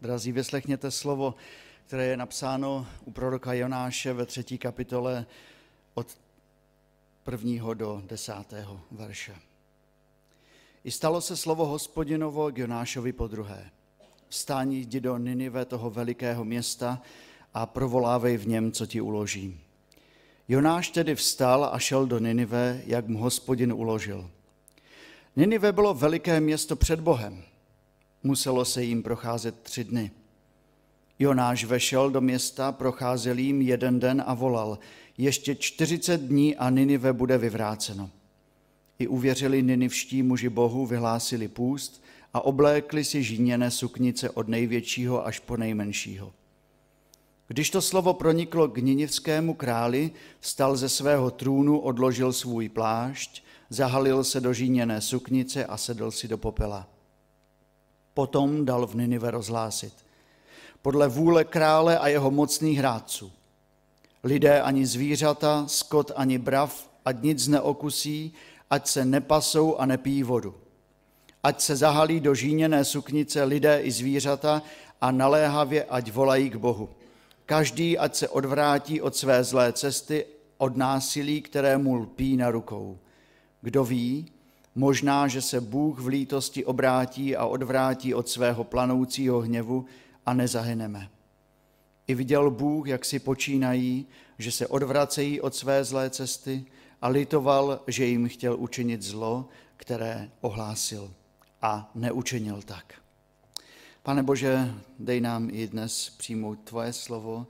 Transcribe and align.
Drazí, 0.00 0.32
vyslechněte 0.32 0.90
slovo, 0.90 1.34
které 1.86 2.06
je 2.06 2.16
napsáno 2.16 2.86
u 3.04 3.10
proroka 3.10 3.52
Jonáše 3.52 4.12
ve 4.12 4.26
třetí 4.26 4.58
kapitole 4.58 5.26
od 5.94 6.18
prvního 7.24 7.74
do 7.74 8.02
desátého 8.06 8.80
verše. 8.90 9.34
I 10.84 10.90
stalo 10.90 11.20
se 11.20 11.36
slovo 11.36 11.66
hospodinovo 11.66 12.50
k 12.50 12.58
Jonášovi 12.58 13.12
po 13.12 13.26
druhé. 13.26 13.70
Vstání 14.28 14.80
jdi 14.80 15.00
do 15.00 15.18
Ninive, 15.18 15.64
toho 15.64 15.90
velikého 15.90 16.44
města, 16.44 17.02
a 17.54 17.66
provolávej 17.66 18.36
v 18.36 18.46
něm, 18.46 18.72
co 18.72 18.86
ti 18.86 19.00
uložím. 19.00 19.60
Jonáš 20.48 20.90
tedy 20.90 21.14
vstal 21.14 21.70
a 21.72 21.78
šel 21.78 22.06
do 22.06 22.18
Ninive, 22.18 22.82
jak 22.86 23.08
mu 23.08 23.18
hospodin 23.18 23.72
uložil. 23.72 24.30
Ninive 25.36 25.72
bylo 25.72 25.94
veliké 25.94 26.40
město 26.40 26.76
před 26.76 27.00
Bohem. 27.00 27.42
Muselo 28.22 28.64
se 28.64 28.84
jim 28.84 29.02
procházet 29.02 29.60
tři 29.62 29.84
dny. 29.84 30.10
Jonáš 31.18 31.64
vešel 31.64 32.10
do 32.10 32.20
města, 32.20 32.72
procházel 32.72 33.38
jim 33.38 33.62
jeden 33.62 34.00
den 34.00 34.24
a 34.26 34.34
volal, 34.34 34.78
ještě 35.18 35.54
čtyřicet 35.54 36.20
dní 36.20 36.56
a 36.56 36.70
Ninive 36.70 37.12
bude 37.12 37.38
vyvráceno. 37.38 38.10
I 38.98 39.06
uvěřili 39.06 39.62
ninivští 39.62 40.22
muži 40.22 40.48
Bohu, 40.48 40.86
vyhlásili 40.86 41.48
půst 41.48 42.02
a 42.34 42.40
oblékli 42.40 43.04
si 43.04 43.22
žíněné 43.22 43.70
suknice 43.70 44.30
od 44.30 44.48
největšího 44.48 45.26
až 45.26 45.38
po 45.38 45.56
nejmenšího. 45.56 46.32
Když 47.48 47.70
to 47.70 47.82
slovo 47.82 48.14
proniklo 48.14 48.68
k 48.68 48.78
ninivskému 48.78 49.54
králi, 49.54 50.10
vstal 50.40 50.76
ze 50.76 50.88
svého 50.88 51.30
trůnu, 51.30 51.78
odložil 51.78 52.32
svůj 52.32 52.68
plášť, 52.68 53.42
zahalil 53.70 54.24
se 54.24 54.40
do 54.40 54.52
žíněné 54.52 55.00
suknice 55.00 55.66
a 55.66 55.76
sedl 55.76 56.10
si 56.10 56.28
do 56.28 56.38
popela. 56.38 56.97
Potom 58.18 58.64
dal 58.66 58.86
v 58.86 58.94
Ninive 58.94 59.30
rozhlásit. 59.30 59.94
Podle 60.82 61.08
vůle 61.08 61.44
krále 61.44 61.98
a 61.98 62.08
jeho 62.08 62.30
mocných 62.30 62.78
hrádců. 62.78 63.32
Lidé 64.24 64.62
ani 64.62 64.86
zvířata, 64.86 65.64
skot 65.66 66.12
ani 66.16 66.38
brav, 66.38 66.90
ať 67.04 67.22
nic 67.22 67.48
neokusí, 67.48 68.34
ať 68.70 68.88
se 68.88 69.04
nepasou 69.04 69.76
a 69.76 69.86
nepijí 69.86 70.22
vodu. 70.22 70.54
Ať 71.42 71.60
se 71.60 71.76
zahalí 71.76 72.20
do 72.20 72.34
žíněné 72.34 72.84
suknice 72.84 73.44
lidé 73.44 73.80
i 73.80 73.90
zvířata 73.90 74.62
a 75.00 75.10
naléhavě 75.10 75.84
ať 75.84 76.12
volají 76.12 76.50
k 76.50 76.56
Bohu. 76.56 76.88
Každý 77.46 77.98
ať 77.98 78.14
se 78.14 78.28
odvrátí 78.28 79.00
od 79.00 79.16
své 79.16 79.44
zlé 79.44 79.72
cesty, 79.72 80.26
od 80.56 80.76
násilí, 80.76 81.42
které 81.42 81.78
mu 81.78 81.94
lpí 81.94 82.36
na 82.36 82.50
rukou. 82.50 82.98
Kdo 83.60 83.84
ví, 83.84 84.26
možná, 84.74 85.28
že 85.28 85.42
se 85.42 85.60
Bůh 85.60 86.00
v 86.00 86.06
lítosti 86.06 86.64
obrátí 86.64 87.36
a 87.36 87.46
odvrátí 87.46 88.14
od 88.14 88.28
svého 88.28 88.64
planoucího 88.64 89.40
hněvu 89.40 89.86
a 90.26 90.34
nezahyneme. 90.34 91.10
I 92.06 92.14
viděl 92.14 92.50
Bůh, 92.50 92.88
jak 92.88 93.04
si 93.04 93.18
počínají, 93.18 94.06
že 94.38 94.52
se 94.52 94.66
odvracejí 94.66 95.40
od 95.40 95.54
své 95.54 95.84
zlé 95.84 96.10
cesty 96.10 96.64
a 97.02 97.08
litoval, 97.08 97.80
že 97.86 98.04
jim 98.04 98.28
chtěl 98.28 98.56
učinit 98.56 99.02
zlo, 99.02 99.48
které 99.76 100.30
ohlásil 100.40 101.10
a 101.62 101.90
neučinil 101.94 102.62
tak. 102.62 102.94
Pane 104.02 104.22
Bože, 104.22 104.74
dej 104.98 105.20
nám 105.20 105.48
i 105.52 105.66
dnes 105.66 106.10
přijmout 106.10 106.58
Tvoje 106.64 106.92
slovo 106.92 107.46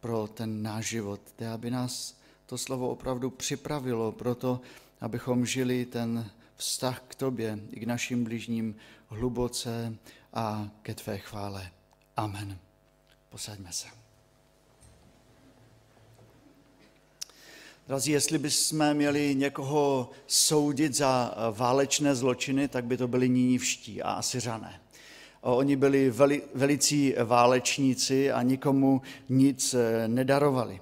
pro 0.00 0.26
ten 0.26 0.62
náš 0.62 0.88
život. 0.88 1.20
Dej, 1.38 1.48
aby 1.48 1.70
nás 1.70 2.14
to 2.46 2.58
slovo 2.58 2.88
opravdu 2.88 3.30
připravilo 3.30 4.12
pro 4.12 4.34
to, 4.34 4.60
abychom 5.00 5.46
žili 5.46 5.84
ten 5.84 6.30
vztah 6.58 7.02
k 7.08 7.14
Tobě 7.14 7.58
i 7.70 7.80
k 7.80 7.86
našim 7.86 8.24
blížním 8.24 8.76
hluboce 9.08 9.94
a 10.32 10.68
ke 10.82 10.94
Tvé 10.94 11.18
chvále. 11.18 11.70
Amen. 12.16 12.58
Posaďme 13.28 13.72
se. 13.72 13.86
Drazí, 17.88 18.12
jestli 18.12 18.38
bychom 18.38 18.94
měli 18.94 19.34
někoho 19.34 20.10
soudit 20.26 20.94
za 20.94 21.34
válečné 21.52 22.14
zločiny, 22.14 22.68
tak 22.68 22.84
by 22.84 22.96
to 22.96 23.08
byli 23.08 23.28
nínivští 23.28 24.02
a 24.02 24.10
asyřané. 24.10 24.80
Oni 25.40 25.76
byli 25.76 26.10
veli, 26.10 26.42
velicí 26.54 27.14
válečníci 27.24 28.32
a 28.32 28.42
nikomu 28.42 29.02
nic 29.28 29.74
eh, 29.74 30.08
nedarovali. 30.08 30.80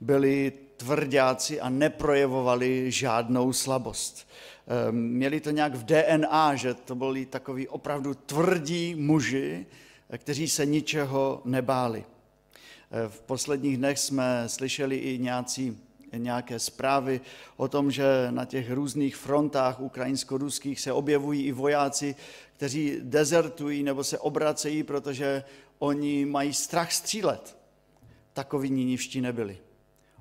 Byli 0.00 0.52
tvrdáci 0.76 1.60
a 1.60 1.68
neprojevovali 1.68 2.90
žádnou 2.90 3.52
slabost. 3.52 4.28
Ehm, 4.68 4.96
měli 4.96 5.40
to 5.40 5.50
nějak 5.50 5.74
v 5.74 5.84
DNA, 5.84 6.54
že 6.54 6.74
to 6.74 6.94
byli 6.94 7.26
takový 7.26 7.68
opravdu 7.68 8.14
tvrdí 8.14 8.94
muži, 8.94 9.66
kteří 10.18 10.48
se 10.48 10.66
ničeho 10.66 11.42
nebáli. 11.44 12.04
Eh, 12.90 13.08
v 13.08 13.20
posledních 13.20 13.76
dnech 13.76 13.98
jsme 13.98 14.44
slyšeli 14.46 14.96
i 14.96 15.18
nějací 15.18 15.78
nějaké 16.16 16.58
zprávy 16.58 17.20
o 17.56 17.68
tom, 17.68 17.90
že 17.90 18.04
na 18.30 18.44
těch 18.44 18.70
různých 18.70 19.16
frontách 19.16 19.80
ukrajinsko-ruských 19.80 20.80
se 20.80 20.92
objevují 20.92 21.46
i 21.46 21.52
vojáci, 21.52 22.14
kteří 22.56 22.96
dezertují 23.02 23.82
nebo 23.82 24.04
se 24.04 24.18
obracejí, 24.18 24.82
protože 24.82 25.44
oni 25.78 26.24
mají 26.24 26.54
strach 26.54 26.92
střílet. 26.92 27.56
Takoví 28.32 28.70
ninivští 28.70 29.20
nebyli. 29.20 29.58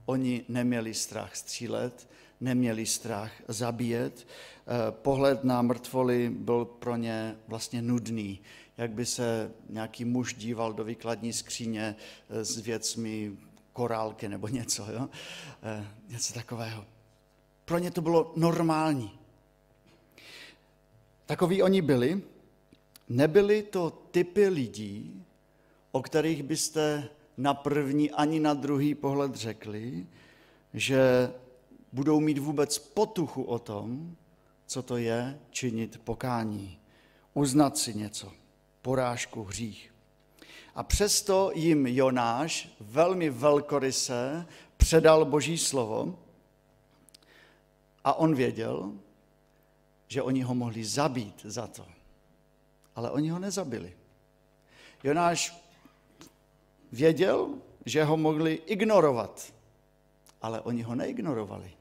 Oni 0.06 0.46
neměli 0.48 0.94
strach 0.94 1.36
střílet, 1.36 2.08
neměli 2.42 2.86
strach 2.86 3.32
zabíjet. 3.48 4.28
Eh, 4.28 4.92
pohled 4.92 5.44
na 5.44 5.62
mrtvoly 5.62 6.30
byl 6.30 6.66
pro 6.66 6.96
ně 6.96 7.36
vlastně 7.48 7.82
nudný, 7.82 8.40
jak 8.78 8.92
by 8.92 9.06
se 9.06 9.52
nějaký 9.70 10.06
muž 10.06 10.34
díval 10.34 10.74
do 10.74 10.84
výkladní 10.84 11.34
skříně 11.34 11.96
eh, 12.30 12.46
s 12.46 12.58
věcmi 12.58 13.38
korálky 13.78 14.30
nebo 14.30 14.48
něco, 14.48 14.92
jo? 14.92 15.10
E, 15.64 15.88
něco 16.10 16.34
takového. 16.34 16.86
Pro 17.66 17.78
ně 17.78 17.92
to 17.92 18.02
bylo 18.02 18.34
normální. 18.36 19.12
Takoví 21.26 21.62
oni 21.62 21.82
byli. 21.82 22.22
Nebyli 23.10 23.64
to 23.64 23.90
typy 24.12 24.48
lidí, 24.48 25.26
o 25.92 26.02
kterých 26.02 26.44
byste 26.44 27.10
na 27.38 27.54
první 27.54 28.12
ani 28.12 28.40
na 28.40 28.54
druhý 28.54 28.96
pohled 28.96 29.36
řekli, 29.36 30.08
že 30.74 31.32
budou 31.98 32.20
mít 32.20 32.38
vůbec 32.38 32.78
potuchu 32.78 33.44
o 33.44 33.60
tom, 33.60 34.16
co 34.66 34.84
to 34.84 34.98
je 34.98 35.40
činit 35.50 36.02
pokání, 36.04 36.80
uznat 37.34 37.78
si 37.78 37.94
něco, 37.94 38.32
porážku, 38.82 39.44
hřích. 39.44 39.94
A 40.76 40.84
přesto 40.84 41.52
jim 41.56 41.88
Jonáš 41.88 42.70
velmi 42.80 43.30
velkoryse 43.30 44.46
předal 44.78 45.26
Boží 45.26 45.58
slovo 45.58 46.20
a 48.04 48.14
on 48.14 48.36
věděl, 48.36 48.94
že 50.08 50.22
oni 50.22 50.42
ho 50.42 50.56
mohli 50.56 50.86
zabít 50.86 51.42
za 51.44 51.68
to. 51.68 51.86
Ale 52.96 53.12
oni 53.12 53.30
ho 53.30 53.40
nezabili. 53.40 53.94
Jonáš 55.04 55.66
věděl, 56.92 57.50
že 57.86 58.04
ho 58.04 58.18
mohli 58.18 58.54
ignorovat, 58.54 59.54
ale 60.42 60.62
oni 60.62 60.82
ho 60.82 60.96
neignorovali. 60.96 61.78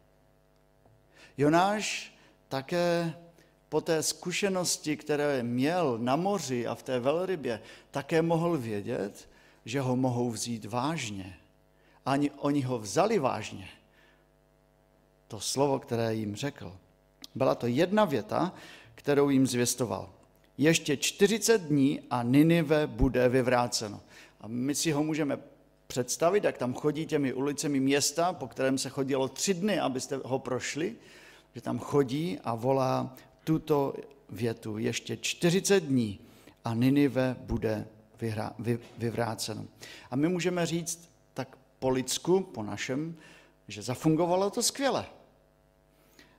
Jonáš 1.39 2.15
také 2.49 3.15
po 3.69 3.81
té 3.81 4.03
zkušenosti, 4.03 4.97
které 4.97 5.43
měl 5.43 5.99
na 5.99 6.17
moři 6.17 6.67
a 6.67 6.75
v 6.75 6.83
té 6.83 7.01
velrybě, 7.01 7.61
také 7.91 8.23
mohl 8.23 8.59
vědět, 8.59 9.29
že 9.65 9.81
ho 9.81 9.97
mohou 9.97 10.31
vzít 10.31 10.65
vážně. 10.65 11.37
Ani 12.07 12.31
oni 12.31 12.61
ho 12.61 12.79
vzali 12.79 13.19
vážně. 13.19 13.69
To 15.29 15.41
slovo, 15.41 15.79
které 15.79 16.15
jim 16.15 16.37
řekl. 16.37 16.77
Byla 17.35 17.55
to 17.55 17.67
jedna 17.67 18.05
věta, 18.05 18.53
kterou 18.95 19.31
jim 19.31 19.47
zvěstoval. 19.47 20.11
Ještě 20.59 20.97
40 20.97 21.63
dní 21.63 22.01
a 22.11 22.23
Ninive 22.23 22.87
bude 22.87 23.29
vyvráceno. 23.29 24.01
A 24.41 24.49
my 24.49 24.75
si 24.75 24.93
ho 24.93 25.03
můžeme 25.03 25.39
představit, 25.87 26.45
jak 26.45 26.59
tam 26.59 26.75
chodí 26.75 27.07
těmi 27.07 27.33
ulicemi 27.33 27.81
města, 27.81 28.33
po 28.33 28.49
kterém 28.49 28.79
se 28.79 28.89
chodilo 28.89 29.29
tři 29.29 29.55
dny, 29.55 29.81
abyste 29.81 30.21
ho 30.25 30.39
prošli, 30.39 30.97
že 31.57 31.63
tam 31.63 31.79
chodí 31.79 32.39
a 32.45 32.55
volá 32.55 33.17
tuto 33.45 33.95
větu. 34.29 34.79
Ještě 34.79 35.17
40 35.17 35.81
dní 35.81 36.19
a 36.65 36.75
Ninive 36.75 37.37
bude 37.41 37.87
vyhra, 38.21 38.53
vy, 38.59 38.79
vyvráceno. 38.99 39.65
A 40.11 40.17
my 40.17 40.29
můžeme 40.29 40.67
říct 40.67 41.09
tak 41.35 41.57
po 41.79 41.89
lidsku, 41.89 42.41
po 42.41 42.63
našem, 42.63 43.17
že 43.69 43.83
zafungovalo 43.83 44.51
to 44.51 44.63
skvěle. 44.63 45.07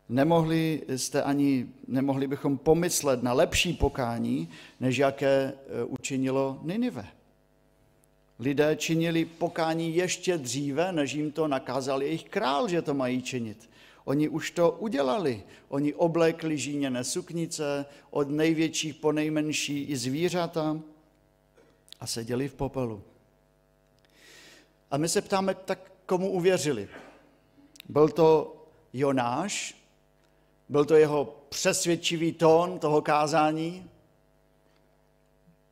Nemohli 0.09 0.81
jste 0.87 1.23
ani, 1.23 1.65
nemohli 1.87 2.27
bychom 2.27 2.57
pomyslet 2.57 3.23
na 3.23 3.33
lepší 3.33 3.73
pokání, 3.73 4.49
než 4.79 4.97
jaké 4.97 5.27
e, 5.27 5.83
učinilo 5.83 6.59
Ninive. 6.63 7.07
Lidé 8.39 8.75
činili 8.75 9.25
pokání 9.25 9.95
ještě 9.95 10.37
dříve, 10.37 10.91
než 10.91 11.13
jim 11.13 11.31
to 11.31 11.47
nakázal 11.47 12.03
jejich 12.03 12.23
král, 12.23 12.67
že 12.67 12.81
to 12.81 12.93
mají 12.93 13.21
činit. 13.21 13.69
Oni 14.07 14.29
už 14.29 14.51
to 14.51 14.71
udělali. 14.71 15.43
Oni 15.67 15.93
oblékli 15.93 16.57
žíněné 16.57 17.03
suknice, 17.03 17.85
od 18.09 18.29
největších 18.29 18.95
po 18.95 19.11
nejmenší 19.11 19.83
i 19.83 19.97
zvířata. 19.97 20.79
a 21.99 22.07
seděli 22.07 22.47
v 22.47 22.53
popelu. 22.53 23.03
A 24.91 24.97
my 24.97 25.09
se 25.09 25.21
ptáme, 25.21 25.55
tak 25.55 25.91
komu 26.05 26.31
uvěřili? 26.31 26.89
Byl 27.89 28.09
to 28.09 28.55
Jonáš? 28.93 29.75
Byl 30.69 30.85
to 30.85 30.95
jeho 30.95 31.35
přesvědčivý 31.49 32.31
tón 32.31 32.79
toho 32.79 33.01
kázání? 33.01 33.89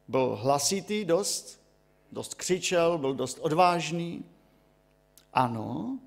Byl 0.07 0.35
hlasitý 0.35 1.05
dost? 1.05 1.61
Dost 2.11 2.33
křičel, 2.33 2.97
byl 2.97 3.13
dost 3.13 3.37
odvážný? 3.41 4.25
Ano, 5.33 5.99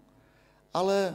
ale 0.74 1.14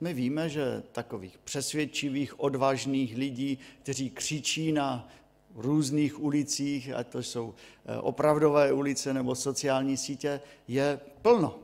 my 0.00 0.14
víme, 0.14 0.48
že 0.48 0.82
takových 0.92 1.38
přesvědčivých, 1.38 2.40
odvážných 2.40 3.16
lidí, 3.16 3.58
kteří 3.82 4.10
křičí 4.10 4.72
na 4.72 5.08
různých 5.54 6.22
ulicích, 6.22 6.92
ať 6.94 7.08
to 7.08 7.22
jsou 7.22 7.54
eh, 7.86 7.96
opravdové 7.96 8.72
ulice 8.72 9.14
nebo 9.14 9.34
sociální 9.34 9.96
sítě, 9.96 10.40
je 10.68 11.00
plno. 11.22 11.58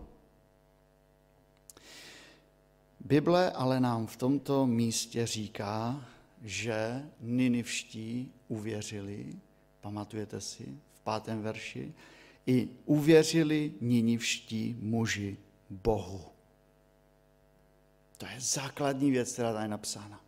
Bible 3.01 3.51
ale 3.51 3.81
nám 3.81 4.07
v 4.07 4.17
tomto 4.17 4.67
místě 4.67 5.27
říká, 5.27 6.05
že 6.43 7.03
Ninivští 7.21 8.33
uvěřili, 8.49 9.27
pamatujete 9.81 10.41
si, 10.41 10.65
v 10.95 11.01
pátém 11.01 11.43
verši, 11.43 11.95
i 12.47 12.69
uvěřili 12.85 13.73
Ninivští 13.81 14.77
muži 14.81 15.37
Bohu. 15.71 16.36
To 18.19 18.27
je 18.27 18.37
základní 18.39 19.11
věc, 19.11 19.33
která 19.33 19.53
tady 19.53 19.65
je 19.65 19.69
napsána. 19.69 20.21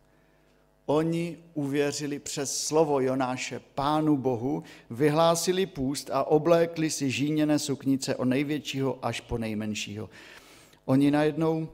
Oni 0.85 1.37
uvěřili 1.53 2.19
přes 2.19 2.65
slovo 2.67 2.99
Jonáše 2.99 3.61
Pánu 3.75 4.17
Bohu, 4.17 4.63
vyhlásili 4.89 5.65
půst 5.65 6.09
a 6.13 6.23
oblékli 6.23 6.89
si 6.89 7.11
žíněné 7.11 7.59
suknice 7.59 8.15
od 8.15 8.25
největšího 8.25 8.99
až 9.01 9.21
po 9.21 9.37
nejmenšího. 9.37 10.09
Oni 10.85 11.11
najednou 11.11 11.69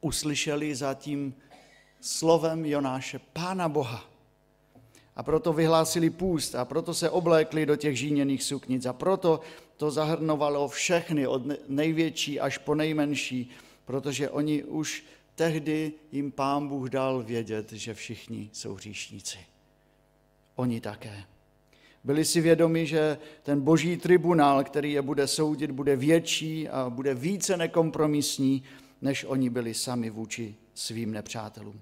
uslyšeli 0.00 0.74
za 0.74 0.94
tím 0.94 1.34
slovem 2.00 2.64
Jonáše 2.64 3.20
Pána 3.32 3.68
Boha. 3.68 4.04
A 5.16 5.22
proto 5.22 5.52
vyhlásili 5.52 6.10
půst 6.10 6.54
a 6.54 6.64
proto 6.64 6.94
se 6.94 7.10
oblékli 7.10 7.66
do 7.66 7.76
těch 7.76 7.98
žíněných 7.98 8.42
suknic 8.42 8.86
a 8.86 8.92
proto 8.92 9.40
to 9.76 9.90
zahrnovalo 9.90 10.68
všechny 10.68 11.26
od 11.26 11.42
největší 11.68 12.40
až 12.40 12.58
po 12.58 12.74
nejmenší, 12.74 13.50
protože 13.84 14.30
oni 14.30 14.64
už 14.64 15.04
tehdy 15.34 15.92
jim 16.12 16.32
pán 16.32 16.68
Bůh 16.68 16.90
dal 16.90 17.22
vědět, 17.22 17.72
že 17.72 17.94
všichni 17.94 18.50
jsou 18.52 18.74
hříšníci. 18.74 19.38
Oni 20.56 20.80
také. 20.80 21.24
Byli 22.04 22.24
si 22.24 22.40
vědomi, 22.40 22.86
že 22.86 23.18
ten 23.42 23.60
boží 23.60 23.96
tribunál, 23.96 24.64
který 24.64 24.92
je 24.92 25.02
bude 25.02 25.26
soudit, 25.26 25.70
bude 25.70 25.96
větší 25.96 26.68
a 26.68 26.90
bude 26.90 27.14
více 27.14 27.56
nekompromisní, 27.56 28.62
než 29.02 29.24
oni 29.24 29.50
byli 29.50 29.74
sami 29.74 30.10
vůči 30.10 30.54
svým 30.74 31.12
nepřátelům. 31.12 31.80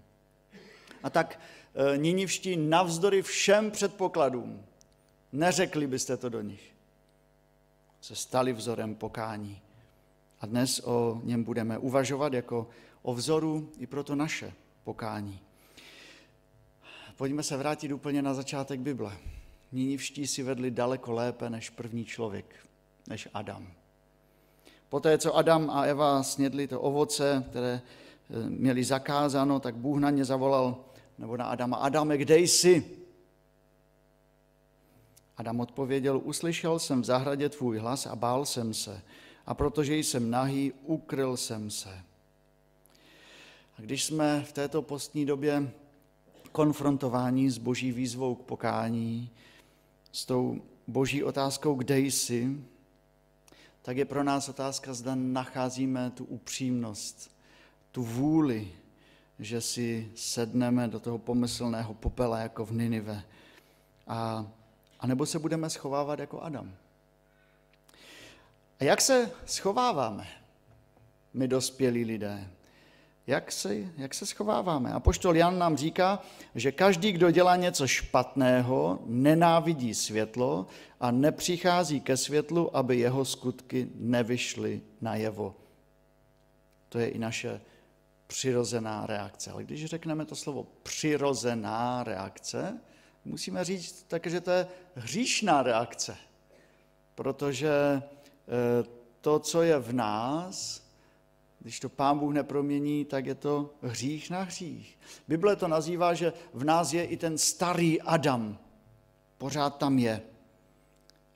A 1.02 1.10
tak 1.10 1.40
e, 1.74 2.56
navzdory 2.56 3.22
všem 3.22 3.70
předpokladům, 3.70 4.62
neřekli 5.32 5.86
byste 5.86 6.16
to 6.16 6.28
do 6.28 6.40
nich, 6.40 6.72
se 8.00 8.16
stali 8.16 8.52
vzorem 8.52 8.94
pokání. 8.94 9.60
A 10.40 10.46
dnes 10.46 10.80
o 10.84 11.20
něm 11.24 11.44
budeme 11.44 11.78
uvažovat 11.78 12.32
jako 12.32 12.68
o 13.02 13.14
vzoru 13.14 13.72
i 13.78 13.86
pro 13.86 14.04
to 14.04 14.14
naše 14.14 14.52
pokání. 14.84 15.40
Pojďme 17.16 17.42
se 17.42 17.56
vrátit 17.56 17.92
úplně 17.92 18.22
na 18.22 18.34
začátek 18.34 18.80
Bible. 18.80 19.16
Ninivští 19.72 20.26
si 20.26 20.42
vedli 20.42 20.70
daleko 20.70 21.12
lépe 21.12 21.50
než 21.50 21.70
první 21.70 22.04
člověk, 22.04 22.66
než 23.08 23.28
Adam. 23.34 23.66
Poté, 24.88 25.18
co 25.18 25.36
Adam 25.36 25.70
a 25.70 25.82
Eva 25.82 26.22
snědli 26.22 26.68
to 26.68 26.80
ovoce, 26.80 27.44
které 27.50 27.80
eh, 27.82 28.50
měli 28.50 28.84
zakázáno, 28.84 29.60
tak 29.60 29.76
Bůh 29.76 30.00
na 30.00 30.10
ně 30.10 30.24
zavolal, 30.24 30.84
nebo 31.18 31.36
na 31.36 31.44
Adama, 31.44 31.76
Adame, 31.76 32.18
kde 32.18 32.38
jsi? 32.38 32.84
Adam 35.36 35.60
odpověděl, 35.60 36.20
uslyšel 36.24 36.78
jsem 36.78 37.02
v 37.02 37.04
zahradě 37.04 37.48
tvůj 37.48 37.78
hlas 37.78 38.06
a 38.06 38.16
bál 38.16 38.44
jsem 38.44 38.74
se. 38.74 39.02
A 39.46 39.54
protože 39.54 39.96
jsem 39.96 40.30
nahý, 40.30 40.72
ukryl 40.84 41.36
jsem 41.36 41.70
se. 41.70 42.02
Když 43.82 44.04
jsme 44.04 44.44
v 44.44 44.52
této 44.52 44.82
postní 44.82 45.26
době 45.26 45.72
konfrontováni 46.52 47.50
s 47.50 47.58
boží 47.58 47.92
výzvou 47.92 48.34
k 48.34 48.42
pokání, 48.42 49.30
s 50.12 50.26
tou 50.26 50.62
boží 50.86 51.24
otázkou, 51.24 51.74
kde 51.74 51.98
jsi, 51.98 52.64
tak 53.82 53.96
je 53.96 54.04
pro 54.04 54.22
nás 54.22 54.48
otázka, 54.48 54.94
zda 54.94 55.14
nacházíme 55.14 56.10
tu 56.10 56.24
upřímnost, 56.24 57.30
tu 57.90 58.02
vůli, 58.02 58.72
že 59.38 59.60
si 59.60 60.12
sedneme 60.14 60.88
do 60.88 61.00
toho 61.00 61.18
pomyslného 61.18 61.94
popela 61.94 62.38
jako 62.38 62.66
v 62.66 62.72
Ninive. 62.72 63.24
A, 64.06 64.46
a 65.00 65.06
nebo 65.06 65.26
se 65.26 65.38
budeme 65.38 65.70
schovávat 65.70 66.18
jako 66.18 66.40
Adam. 66.40 66.74
A 68.80 68.84
jak 68.84 69.00
se 69.00 69.30
schováváme, 69.46 70.26
my 71.34 71.48
dospělí 71.48 72.04
lidé? 72.04 72.50
Jak 73.26 73.52
se, 73.52 73.76
jak 73.96 74.14
se 74.14 74.26
schováváme? 74.26 74.92
A 74.92 75.00
poštol 75.00 75.36
Jan 75.36 75.58
nám 75.58 75.76
říká, 75.76 76.22
že 76.54 76.72
každý, 76.72 77.12
kdo 77.12 77.30
dělá 77.30 77.56
něco 77.56 77.86
špatného, 77.86 78.98
nenávidí 79.06 79.94
světlo 79.94 80.66
a 81.00 81.10
nepřichází 81.10 82.00
ke 82.00 82.16
světlu, 82.16 82.76
aby 82.76 82.98
jeho 82.98 83.24
skutky 83.24 83.88
nevyšly 83.94 84.82
najevo. 85.00 85.56
To 86.88 86.98
je 86.98 87.08
i 87.08 87.18
naše 87.18 87.60
přirozená 88.26 89.06
reakce. 89.06 89.50
Ale 89.50 89.64
když 89.64 89.84
řekneme 89.84 90.24
to 90.24 90.36
slovo 90.36 90.66
přirozená 90.82 92.04
reakce, 92.04 92.80
musíme 93.24 93.64
říct 93.64 94.02
také, 94.02 94.30
že 94.30 94.40
to 94.40 94.50
je 94.50 94.66
hříšná 94.94 95.62
reakce. 95.62 96.16
Protože 97.14 97.70
eh, 97.72 98.02
to, 99.20 99.38
co 99.38 99.62
je 99.62 99.78
v 99.78 99.92
nás, 99.92 100.81
když 101.62 101.80
to 101.80 101.88
pán 101.88 102.18
Bůh 102.18 102.34
nepromění, 102.34 103.04
tak 103.04 103.26
je 103.26 103.34
to 103.34 103.74
hřích 103.82 104.30
na 104.30 104.42
hřích. 104.42 104.98
Bible 105.28 105.56
to 105.56 105.68
nazývá, 105.68 106.14
že 106.14 106.32
v 106.54 106.64
nás 106.64 106.92
je 106.92 107.04
i 107.04 107.16
ten 107.16 107.38
starý 107.38 108.02
Adam. 108.02 108.58
Pořád 109.38 109.78
tam 109.78 109.98
je. 109.98 110.22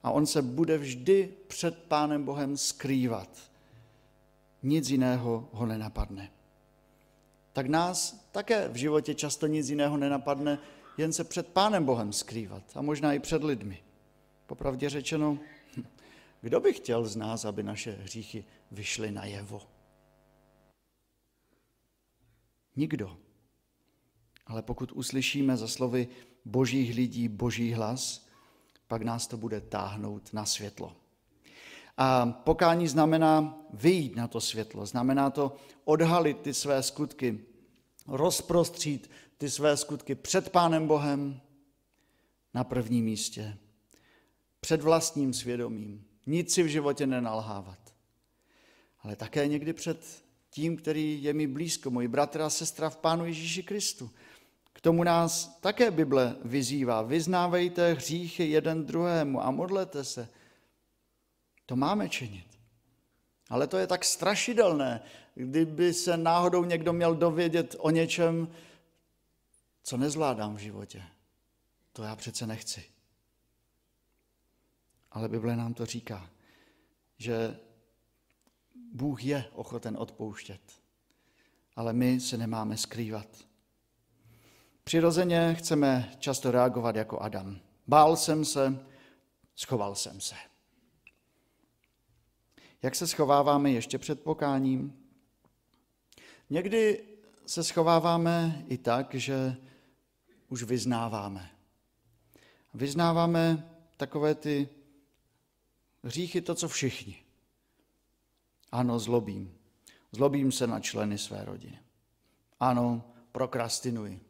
A 0.02 0.10
on 0.10 0.26
se 0.26 0.42
bude 0.42 0.78
vždy 0.78 1.34
před 1.46 1.84
pánem 1.88 2.24
Bohem 2.24 2.56
skrývat. 2.56 3.28
Nic 4.62 4.90
jiného 4.90 5.48
ho 5.52 5.66
nenapadne. 5.66 6.30
Tak 7.52 7.66
nás 7.66 8.26
také 8.32 8.68
v 8.68 8.76
životě 8.76 9.14
často 9.14 9.46
nic 9.46 9.68
jiného 9.68 9.96
nenapadne, 9.96 10.58
jen 10.98 11.12
se 11.12 11.24
před 11.24 11.46
pánem 11.46 11.84
Bohem 11.84 12.12
skrývat. 12.12 12.62
A 12.74 12.82
možná 12.82 13.12
i 13.12 13.18
před 13.18 13.44
lidmi. 13.44 13.78
Popravdě 14.46 14.88
řečeno, 14.88 15.38
kdo 16.40 16.60
by 16.60 16.72
chtěl 16.72 17.04
z 17.04 17.16
nás, 17.16 17.44
aby 17.44 17.62
naše 17.62 17.92
hříchy 17.92 18.44
vyšly 18.70 19.10
najevo? 19.10 19.75
Nikdo. 22.76 23.16
Ale 24.46 24.62
pokud 24.62 24.92
uslyšíme 24.92 25.56
za 25.56 25.68
slovy 25.68 26.08
božích 26.44 26.96
lidí 26.96 27.28
boží 27.28 27.72
hlas, 27.72 28.26
pak 28.88 29.02
nás 29.02 29.26
to 29.26 29.36
bude 29.36 29.60
táhnout 29.60 30.32
na 30.32 30.46
světlo. 30.46 30.96
A 31.96 32.26
pokání 32.26 32.88
znamená 32.88 33.58
vyjít 33.72 34.16
na 34.16 34.28
to 34.28 34.40
světlo, 34.40 34.86
znamená 34.86 35.30
to 35.30 35.56
odhalit 35.84 36.40
ty 36.40 36.54
své 36.54 36.82
skutky, 36.82 37.40
rozprostřít 38.06 39.10
ty 39.38 39.50
své 39.50 39.76
skutky 39.76 40.14
před 40.14 40.50
Pánem 40.50 40.86
Bohem 40.86 41.40
na 42.54 42.64
prvním 42.64 43.04
místě, 43.04 43.58
před 44.60 44.82
vlastním 44.82 45.34
svědomím, 45.34 46.04
nic 46.26 46.54
si 46.54 46.62
v 46.62 46.66
životě 46.66 47.06
nenalhávat, 47.06 47.94
ale 49.02 49.16
také 49.16 49.46
někdy 49.46 49.72
před 49.72 50.25
tím, 50.56 50.76
který 50.76 51.22
je 51.22 51.32
mi 51.32 51.46
blízko, 51.46 51.90
můj 51.90 52.08
bratr 52.08 52.40
a 52.40 52.50
sestra 52.50 52.90
v 52.90 52.96
Pánu 52.96 53.26
Ježíši 53.26 53.62
Kristu. 53.62 54.10
K 54.72 54.80
tomu 54.80 55.04
nás 55.04 55.58
také 55.60 55.90
Bible 55.90 56.36
vyzývá. 56.44 57.02
Vyznávejte 57.02 57.92
hříchy 57.92 58.48
jeden 58.48 58.86
druhému 58.86 59.44
a 59.44 59.50
modlete 59.50 60.04
se. 60.04 60.28
To 61.66 61.76
máme 61.76 62.08
činit. 62.08 62.46
Ale 63.50 63.66
to 63.66 63.78
je 63.78 63.86
tak 63.86 64.04
strašidelné, 64.04 65.02
kdyby 65.34 65.94
se 65.94 66.16
náhodou 66.16 66.64
někdo 66.64 66.92
měl 66.92 67.14
dovědět 67.14 67.76
o 67.78 67.90
něčem, 67.90 68.48
co 69.82 69.96
nezvládám 69.96 70.56
v 70.56 70.60
životě. 70.60 71.02
To 71.92 72.02
já 72.02 72.16
přece 72.16 72.46
nechci. 72.46 72.84
Ale 75.12 75.28
Bible 75.28 75.56
nám 75.56 75.74
to 75.74 75.86
říká, 75.86 76.30
že 77.18 77.65
Bůh 78.96 79.24
je 79.24 79.44
ochoten 79.52 79.96
odpouštět, 79.98 80.60
ale 81.76 81.92
my 81.92 82.20
se 82.20 82.36
nemáme 82.36 82.76
skrývat. 82.76 83.28
Přirozeně 84.84 85.54
chceme 85.58 86.12
často 86.18 86.50
reagovat 86.50 86.96
jako 86.96 87.20
Adam. 87.20 87.58
Bál 87.86 88.16
jsem 88.16 88.44
se, 88.44 88.86
schoval 89.54 89.94
jsem 89.94 90.20
se. 90.20 90.34
Jak 92.82 92.94
se 92.94 93.06
schováváme 93.06 93.70
ještě 93.70 93.98
před 93.98 94.22
pokáním? 94.22 95.08
Někdy 96.50 97.04
se 97.46 97.64
schováváme 97.64 98.64
i 98.68 98.78
tak, 98.78 99.14
že 99.14 99.56
už 100.48 100.62
vyznáváme. 100.62 101.50
Vyznáváme 102.74 103.70
takové 103.96 104.34
ty 104.34 104.68
hříchy, 106.02 106.40
to, 106.40 106.54
co 106.54 106.68
všichni. 106.68 107.25
Ano, 108.72 108.98
zlobím. 108.98 109.54
Zlobím 110.12 110.52
se 110.52 110.66
na 110.66 110.80
členy 110.80 111.18
své 111.18 111.44
rodiny. 111.44 111.78
Ano, 112.60 113.02
prokrastinuji. 113.32 114.20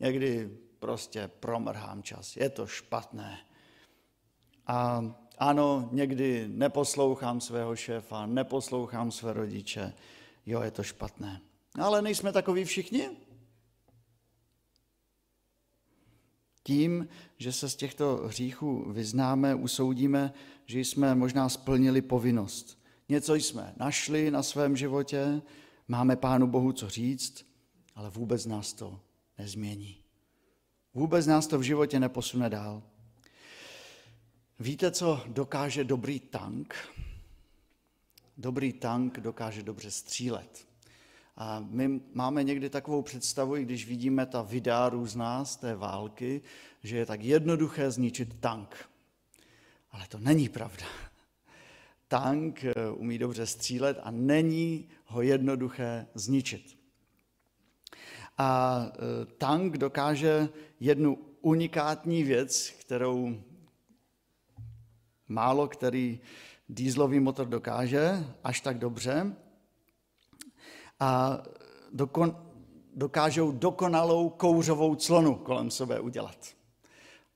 Někdy 0.00 0.58
prostě 0.78 1.28
promrhám 1.40 2.02
čas. 2.02 2.36
Je 2.36 2.50
to 2.50 2.66
špatné. 2.66 3.38
A 4.66 5.04
ano, 5.38 5.88
někdy 5.92 6.48
neposlouchám 6.48 7.40
svého 7.40 7.76
šéfa, 7.76 8.26
neposlouchám 8.26 9.10
své 9.10 9.32
rodiče. 9.32 9.92
Jo, 10.46 10.62
je 10.62 10.70
to 10.70 10.82
špatné. 10.82 11.40
Ale 11.80 12.02
nejsme 12.02 12.32
takoví 12.32 12.64
všichni? 12.64 13.10
Tím, 16.62 17.08
že 17.36 17.52
se 17.52 17.68
z 17.68 17.76
těchto 17.76 18.16
hříchů 18.16 18.92
vyznáme, 18.92 19.54
usoudíme, 19.54 20.32
že 20.66 20.80
jsme 20.80 21.14
možná 21.14 21.48
splnili 21.48 22.02
povinnost. 22.02 22.83
Něco 23.08 23.34
jsme 23.34 23.74
našli 23.76 24.30
na 24.30 24.42
svém 24.42 24.76
životě, 24.76 25.42
máme 25.88 26.16
Pánu 26.16 26.46
Bohu 26.46 26.72
co 26.72 26.88
říct, 26.88 27.46
ale 27.94 28.10
vůbec 28.10 28.46
nás 28.46 28.72
to 28.72 29.00
nezmění. 29.38 29.96
Vůbec 30.94 31.26
nás 31.26 31.46
to 31.46 31.58
v 31.58 31.62
životě 31.62 32.00
neposune 32.00 32.50
dál. 32.50 32.82
Víte, 34.60 34.90
co 34.90 35.22
dokáže 35.26 35.84
dobrý 35.84 36.20
tank? 36.20 36.74
Dobrý 38.36 38.72
tank 38.72 39.20
dokáže 39.20 39.62
dobře 39.62 39.90
střílet. 39.90 40.66
A 41.36 41.64
my 41.70 42.00
máme 42.12 42.44
někdy 42.44 42.70
takovou 42.70 43.02
představu, 43.02 43.54
když 43.54 43.86
vidíme 43.86 44.26
ta 44.26 44.42
videa 44.42 44.88
různá 44.88 45.44
z 45.44 45.56
té 45.56 45.76
války, 45.76 46.42
že 46.82 46.96
je 46.96 47.06
tak 47.06 47.22
jednoduché 47.22 47.90
zničit 47.90 48.40
tank. 48.40 48.90
Ale 49.90 50.06
to 50.08 50.18
není 50.18 50.48
pravda. 50.48 50.86
Tank 52.14 52.64
eh, 52.64 52.90
umí 52.90 53.18
dobře 53.18 53.46
střílet 53.46 53.98
a 54.02 54.10
není 54.10 54.88
ho 55.04 55.22
jednoduché 55.22 56.06
zničit. 56.14 56.78
A 58.38 58.80
eh, 58.86 59.26
tank 59.38 59.78
dokáže 59.78 60.48
jednu 60.80 61.18
unikátní 61.40 62.22
věc, 62.22 62.70
kterou 62.70 63.36
málo 65.28 65.68
který 65.68 66.20
dýzlový 66.68 67.20
motor 67.20 67.46
dokáže 67.46 68.24
až 68.44 68.60
tak 68.60 68.78
dobře, 68.78 69.36
a 71.00 71.42
dokon, 71.92 72.36
dokážou 72.94 73.52
dokonalou 73.52 74.28
kouřovou 74.28 74.94
clonu 74.94 75.34
kolem 75.34 75.70
sebe 75.70 76.00
udělat. 76.00 76.38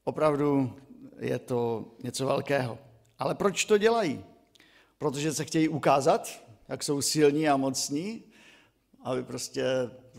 Opravdu 0.04 0.76
je 1.18 1.38
to 1.38 1.84
něco 2.02 2.26
velkého. 2.26 2.78
Ale 3.18 3.34
proč 3.34 3.64
to 3.64 3.78
dělají? 3.78 4.24
Protože 4.98 5.34
se 5.34 5.44
chtějí 5.44 5.68
ukázat, 5.68 6.42
jak 6.68 6.82
jsou 6.82 7.02
silní 7.02 7.48
a 7.48 7.56
mocní, 7.56 8.22
aby 9.04 9.22
prostě 9.22 9.64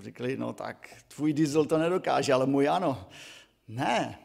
řekli, 0.02 0.38
no 0.38 0.54
tak 0.54 0.90
tvůj 1.08 1.34
diesel 1.34 1.66
to 1.66 1.78
nedokáže, 1.78 2.34
ale 2.34 2.46
můj 2.46 2.70
ano. 2.70 3.08
Ne. 3.68 4.20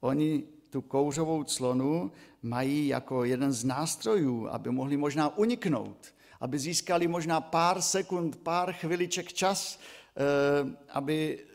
Oni 0.00 0.42
tu 0.70 0.82
kouřovou 0.82 1.44
clonu 1.44 2.12
mají 2.42 2.88
jako 2.88 3.24
jeden 3.24 3.52
z 3.52 3.64
nástrojů, 3.64 4.48
aby 4.48 4.70
mohli 4.70 4.96
možná 4.96 5.36
uniknout 5.36 6.16
aby 6.40 6.58
získali 6.58 7.08
možná 7.08 7.40
pár 7.40 7.82
sekund, 7.82 8.36
pár 8.36 8.72
chviliček 8.72 9.32
čas, 9.32 9.78
eh, 10.16 10.76
aby, 10.88 11.46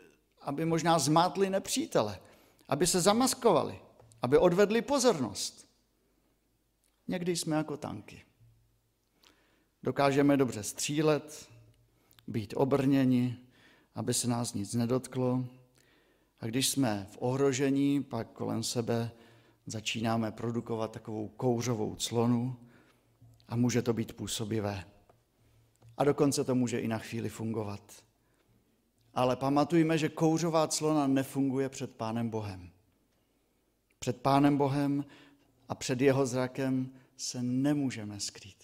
aby 0.41 0.65
možná 0.65 0.99
zmátli 0.99 1.49
nepřítele, 1.49 2.19
aby 2.69 2.87
se 2.87 3.01
zamaskovali, 3.01 3.79
aby 4.21 4.37
odvedli 4.37 4.81
pozornost. 4.81 5.60
Někdy 7.11 7.35
jsme 7.35 7.55
jako 7.55 7.77
tanky. 7.77 8.21
Dokážeme 9.83 10.37
dobře 10.37 10.63
střílet, 10.63 11.49
být 12.27 12.53
obrněni, 12.57 13.37
aby 13.95 14.13
se 14.13 14.27
nás 14.27 14.53
nic 14.53 14.73
nedotklo. 14.73 15.45
A 16.39 16.45
když 16.45 16.69
jsme 16.69 17.07
v 17.11 17.17
ohrožení, 17.19 18.03
pak 18.03 18.31
kolem 18.31 18.63
sebe 18.63 19.11
začínáme 19.65 20.31
produkovat 20.31 20.91
takovou 20.91 21.27
kouřovou 21.27 21.95
clonu, 21.95 22.55
a 23.47 23.55
může 23.55 23.81
to 23.81 23.93
být 23.93 24.13
působivé. 24.13 24.85
A 25.97 26.03
dokonce 26.03 26.43
to 26.43 26.55
může 26.55 26.79
i 26.79 26.87
na 26.87 26.97
chvíli 26.97 27.29
fungovat. 27.29 28.03
Ale 29.13 29.35
pamatujme, 29.35 29.97
že 29.97 30.09
kouřová 30.09 30.67
clona 30.67 31.07
nefunguje 31.07 31.69
před 31.69 31.95
Pánem 31.95 32.29
Bohem. 32.29 32.69
Před 33.99 34.21
Pánem 34.21 34.57
Bohem 34.57 35.05
a 35.69 35.75
před 35.75 36.01
jeho 36.01 36.25
zrakem 36.25 37.00
se 37.21 37.43
nemůžeme 37.43 38.19
skrýt. 38.19 38.63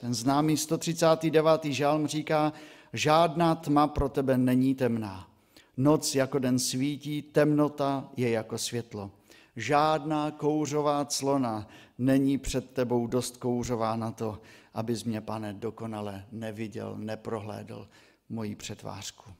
Ten 0.00 0.14
známý 0.14 0.56
139. 0.56 1.64
žálm 1.64 2.06
říká, 2.06 2.52
žádná 2.92 3.54
tma 3.54 3.86
pro 3.86 4.08
tebe 4.08 4.38
není 4.38 4.74
temná. 4.74 5.30
Noc 5.76 6.14
jako 6.14 6.38
den 6.38 6.58
svítí, 6.58 7.22
temnota 7.22 8.08
je 8.16 8.30
jako 8.30 8.58
světlo. 8.58 9.10
Žádná 9.56 10.30
kouřová 10.30 11.04
clona 11.04 11.68
není 11.98 12.38
před 12.38 12.70
tebou 12.70 13.06
dost 13.06 13.36
kouřová 13.36 13.96
na 13.96 14.10
to, 14.10 14.40
abys 14.74 15.04
mě, 15.04 15.20
pane, 15.20 15.52
dokonale 15.52 16.26
neviděl, 16.32 16.96
neprohlédl 16.98 17.88
moji 18.28 18.54
přetvářku. 18.54 19.30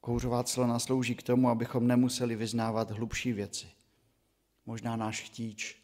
Kouřová 0.00 0.44
clona 0.44 0.78
slouží 0.78 1.14
k 1.14 1.22
tomu, 1.22 1.48
abychom 1.48 1.86
nemuseli 1.86 2.36
vyznávat 2.36 2.90
hlubší 2.90 3.32
věci. 3.32 3.66
Možná 4.66 4.96
náš 4.96 5.22
chtíč, 5.22 5.83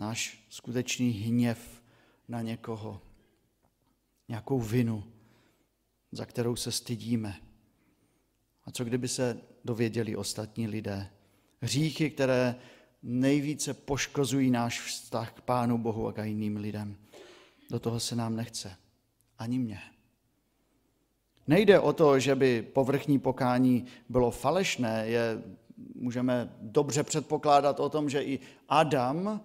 náš 0.00 0.44
skutečný 0.48 1.10
hněv 1.10 1.82
na 2.28 2.42
někoho, 2.42 3.00
nějakou 4.28 4.60
vinu, 4.60 5.04
za 6.12 6.26
kterou 6.26 6.56
se 6.56 6.72
stydíme. 6.72 7.36
A 8.64 8.70
co 8.70 8.84
kdyby 8.84 9.08
se 9.08 9.40
dověděli 9.64 10.16
ostatní 10.16 10.68
lidé? 10.68 11.10
Hříchy, 11.60 12.10
které 12.10 12.54
nejvíce 13.02 13.74
poškozují 13.74 14.50
náš 14.50 14.80
vztah 14.80 15.32
k 15.32 15.40
Pánu 15.40 15.78
Bohu 15.78 16.08
a 16.08 16.12
k 16.12 16.24
jiným 16.24 16.56
lidem. 16.56 16.96
Do 17.70 17.80
toho 17.80 18.00
se 18.00 18.16
nám 18.16 18.36
nechce. 18.36 18.76
Ani 19.38 19.58
mě. 19.58 19.80
Nejde 21.46 21.80
o 21.80 21.92
to, 21.92 22.18
že 22.18 22.34
by 22.34 22.62
povrchní 22.62 23.18
pokání 23.18 23.86
bylo 24.08 24.30
falešné. 24.30 25.04
Je, 25.06 25.42
můžeme 25.94 26.54
dobře 26.60 27.02
předpokládat 27.02 27.80
o 27.80 27.88
tom, 27.88 28.10
že 28.10 28.24
i 28.24 28.40
Adam 28.68 29.40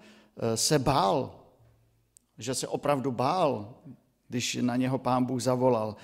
se 0.56 0.80
bál, 0.80 1.46
že 2.38 2.56
se 2.56 2.68
opravdu 2.68 3.12
bál, 3.12 3.76
když 4.28 4.56
na 4.56 4.76
něho 4.76 4.98
pán 4.98 5.26
Bůh 5.26 5.42
zavolal. 5.42 5.96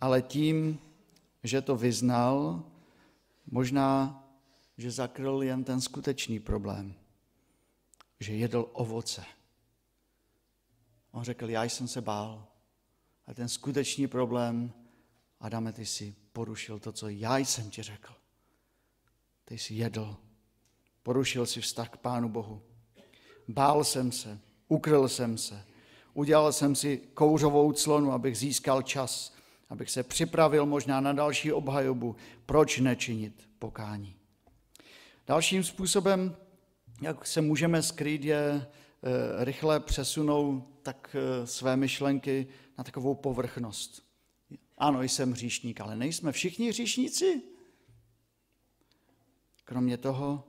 Ale 0.00 0.22
tím, 0.22 0.78
že 1.42 1.62
to 1.62 1.76
vyznal, 1.76 2.64
možná 3.46 4.22
že 4.78 4.90
zakryl 4.90 5.42
jen 5.42 5.64
ten 5.64 5.80
skutečný 5.80 6.40
problém, 6.40 6.94
že 8.20 8.34
jedl 8.34 8.68
ovoce. 8.72 9.24
On 11.12 11.24
řekl, 11.24 11.50
já 11.50 11.64
jsem 11.64 11.88
se 11.88 12.00
bál, 12.00 12.46
a 13.26 13.34
ten 13.34 13.48
skutečný 13.48 14.06
problém, 14.06 14.72
Adame, 15.40 15.72
ty 15.72 15.86
jsi 15.86 16.14
porušil 16.32 16.78
to, 16.78 16.92
co 16.92 17.08
já 17.08 17.38
jsem 17.38 17.70
ti 17.70 17.82
řekl. 17.82 18.12
Ty 19.44 19.58
jsi 19.58 19.74
jedl, 19.74 20.16
porušil 21.02 21.46
si 21.46 21.60
vztah 21.60 21.90
k 21.90 21.96
Pánu 21.96 22.28
Bohu. 22.28 22.62
Bál 23.48 23.84
jsem 23.84 24.12
se, 24.12 24.38
ukryl 24.68 25.08
jsem 25.08 25.38
se, 25.38 25.64
udělal 26.14 26.52
jsem 26.52 26.74
si 26.74 26.96
kouřovou 27.14 27.72
clonu, 27.72 28.12
abych 28.12 28.38
získal 28.38 28.82
čas, 28.82 29.34
abych 29.68 29.90
se 29.90 30.02
připravil 30.02 30.66
možná 30.66 31.00
na 31.00 31.12
další 31.12 31.52
obhajobu. 31.52 32.16
Proč 32.46 32.78
nečinit 32.78 33.48
pokání? 33.58 34.16
Dalším 35.26 35.64
způsobem, 35.64 36.36
jak 37.02 37.26
se 37.26 37.40
můžeme 37.40 37.82
skrýt, 37.82 38.24
je 38.24 38.66
eh, 38.66 39.44
rychle 39.44 39.80
přesunout 39.80 40.68
tak 40.82 41.16
eh, 41.18 41.46
své 41.46 41.76
myšlenky 41.76 42.46
na 42.78 42.84
takovou 42.84 43.14
povrchnost. 43.14 44.02
Ano, 44.78 45.02
jsem 45.02 45.32
hříšník, 45.32 45.80
ale 45.80 45.96
nejsme 45.96 46.32
všichni 46.32 46.68
hříšníci. 46.68 47.42
Kromě 49.64 49.96
toho, 49.96 50.48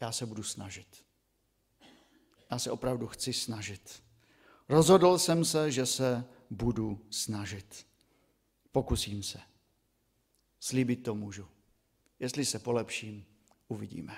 já 0.00 0.12
se 0.12 0.26
budu 0.26 0.42
snažit. 0.42 1.09
Já 2.50 2.58
se 2.58 2.70
opravdu 2.70 3.06
chci 3.06 3.32
snažit. 3.32 4.02
Rozhodl 4.68 5.18
jsem 5.18 5.44
se, 5.44 5.70
že 5.70 5.86
se 5.86 6.24
budu 6.50 7.06
snažit. 7.10 7.86
Pokusím 8.72 9.22
se. 9.22 9.40
Slíbit 10.60 11.02
to 11.02 11.14
můžu. 11.14 11.46
Jestli 12.18 12.44
se 12.44 12.58
polepším, 12.58 13.24
uvidíme. 13.68 14.16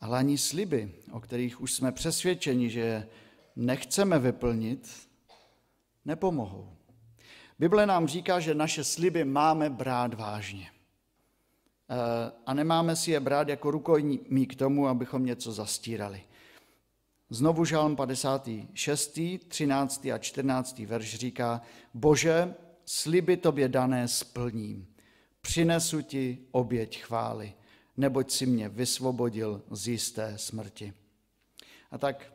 ale 0.00 0.18
ani 0.18 0.38
sliby, 0.38 0.94
o 1.12 1.20
kterých 1.20 1.60
už 1.60 1.72
jsme 1.72 1.92
přesvědčeni, 1.92 2.70
že 2.70 3.08
nechceme 3.56 4.18
vyplnit, 4.18 5.08
nepomohou. 6.04 6.76
Bible 7.58 7.86
nám 7.86 8.08
říká, 8.08 8.40
že 8.40 8.54
naše 8.54 8.84
sliby 8.84 9.24
máme 9.24 9.70
brát 9.70 10.14
vážně. 10.14 10.73
Eh, 11.90 12.32
a 12.46 12.54
nemáme 12.54 12.96
si 12.96 13.10
je 13.10 13.20
brát 13.20 13.48
jako 13.48 13.70
rukojmí 13.70 14.46
k 14.46 14.56
tomu, 14.56 14.88
abychom 14.88 15.26
něco 15.26 15.52
zastírali. 15.52 16.22
Znovu 17.30 17.64
žalm 17.64 17.96
56., 17.96 19.38
13. 19.48 20.06
a 20.06 20.18
14. 20.18 20.86
verš 20.86 21.14
říká, 21.14 21.62
Bože, 21.94 22.54
sliby 22.84 23.36
tobě 23.36 23.68
dané 23.68 24.08
splním, 24.08 24.94
přinesu 25.40 26.02
ti 26.02 26.38
oběť 26.50 27.00
chvály, 27.00 27.54
neboť 27.96 28.30
si 28.30 28.46
mě 28.46 28.68
vysvobodil 28.68 29.62
z 29.70 29.88
jisté 29.88 30.38
smrti. 30.38 30.92
A 31.90 31.98
tak 31.98 32.34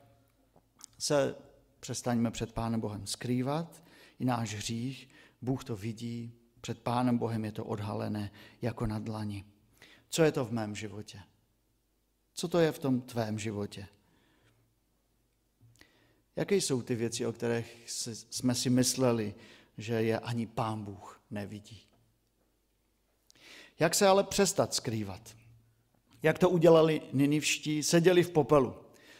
se 0.97 1.35
přestaňme 1.79 2.31
před 2.31 2.53
Pánem 2.53 2.79
Bohem 2.79 3.07
skrývat, 3.07 3.83
i 4.19 4.25
náš 4.25 4.55
hřích, 4.55 5.09
Bůh 5.41 5.63
to 5.63 5.75
vidí, 5.75 6.38
před 6.61 6.79
Pánem 6.79 7.17
Bohem 7.17 7.45
je 7.45 7.51
to 7.51 7.65
odhalené 7.65 8.31
jako 8.61 8.87
na 8.87 8.99
dlani. 8.99 9.45
Co 10.09 10.23
je 10.23 10.31
to 10.31 10.45
v 10.45 10.51
mém 10.51 10.75
životě? 10.75 11.19
Co 12.33 12.47
to 12.47 12.59
je 12.59 12.71
v 12.71 12.79
tom 12.79 13.01
tvém 13.01 13.39
životě? 13.39 13.87
Jaké 16.35 16.55
jsou 16.55 16.81
ty 16.81 16.95
věci, 16.95 17.25
o 17.25 17.33
kterých 17.33 17.83
jsme 18.29 18.55
si 18.55 18.69
mysleli, 18.69 19.35
že 19.77 19.93
je 19.93 20.19
ani 20.19 20.47
Pán 20.47 20.83
Bůh 20.83 21.21
nevidí? 21.31 21.81
Jak 23.79 23.95
se 23.95 24.07
ale 24.07 24.23
přestat 24.23 24.73
skrývat? 24.73 25.35
Jak 26.23 26.39
to 26.39 26.49
udělali 26.49 27.01
Ninivští? 27.13 27.83
Seděli 27.83 28.23
v 28.23 28.29
popelu. 28.29 28.75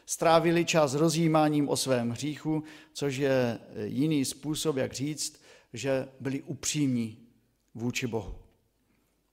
Strávili 0.05 0.65
čas 0.65 0.93
rozjímáním 0.93 1.69
o 1.69 1.77
svém 1.77 2.10
hříchu, 2.10 2.63
což 2.93 3.15
je 3.15 3.60
jiný 3.84 4.25
způsob, 4.25 4.77
jak 4.77 4.93
říct, 4.93 5.41
že 5.74 6.08
byli 6.19 6.41
upřímní 6.41 7.29
vůči 7.76 8.08
Bohu. 8.08 8.36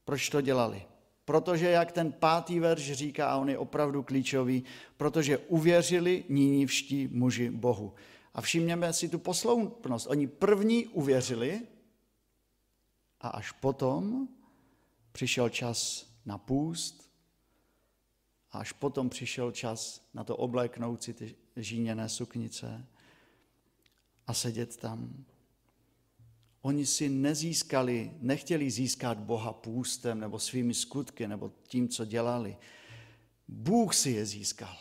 Proč 0.04 0.28
to 0.28 0.40
dělali? 0.40 0.82
Protože, 1.24 1.70
jak 1.70 1.92
ten 1.92 2.12
pátý 2.12 2.60
verš 2.60 2.92
říká, 2.92 3.30
a 3.30 3.36
on 3.36 3.48
je 3.48 3.58
opravdu 3.58 4.02
klíčový, 4.02 4.64
protože 4.96 5.38
uvěřili 5.38 6.24
nínívští 6.28 7.08
muži 7.08 7.50
Bohu. 7.50 7.94
A 8.34 8.40
všimněme 8.40 8.92
si 8.92 9.08
tu 9.08 9.18
posloupnost. 9.18 10.06
Oni 10.06 10.26
první 10.26 10.86
uvěřili 10.86 11.60
a 13.20 13.28
až 13.28 13.52
potom 13.52 14.28
přišel 15.12 15.48
čas 15.48 16.06
na 16.26 16.38
půst 16.38 17.10
a 18.52 18.58
až 18.58 18.72
potom 18.72 19.08
přišel 19.08 19.52
čas 19.52 20.08
na 20.14 20.24
to 20.24 20.36
obléknout 20.36 21.02
si 21.02 21.14
ty 21.14 21.34
žíněné 21.56 22.08
suknice 22.08 22.86
a 24.26 24.34
sedět 24.34 24.76
tam 24.76 25.24
Oni 26.66 26.86
si 26.86 27.08
nezískali, 27.08 28.10
nechtěli 28.20 28.70
získat 28.70 29.18
Boha 29.18 29.52
půstem 29.52 30.20
nebo 30.20 30.38
svými 30.38 30.74
skutky 30.74 31.28
nebo 31.28 31.52
tím, 31.62 31.88
co 31.88 32.04
dělali. 32.04 32.56
Bůh 33.48 33.94
si 33.94 34.10
je 34.10 34.26
získal. 34.26 34.76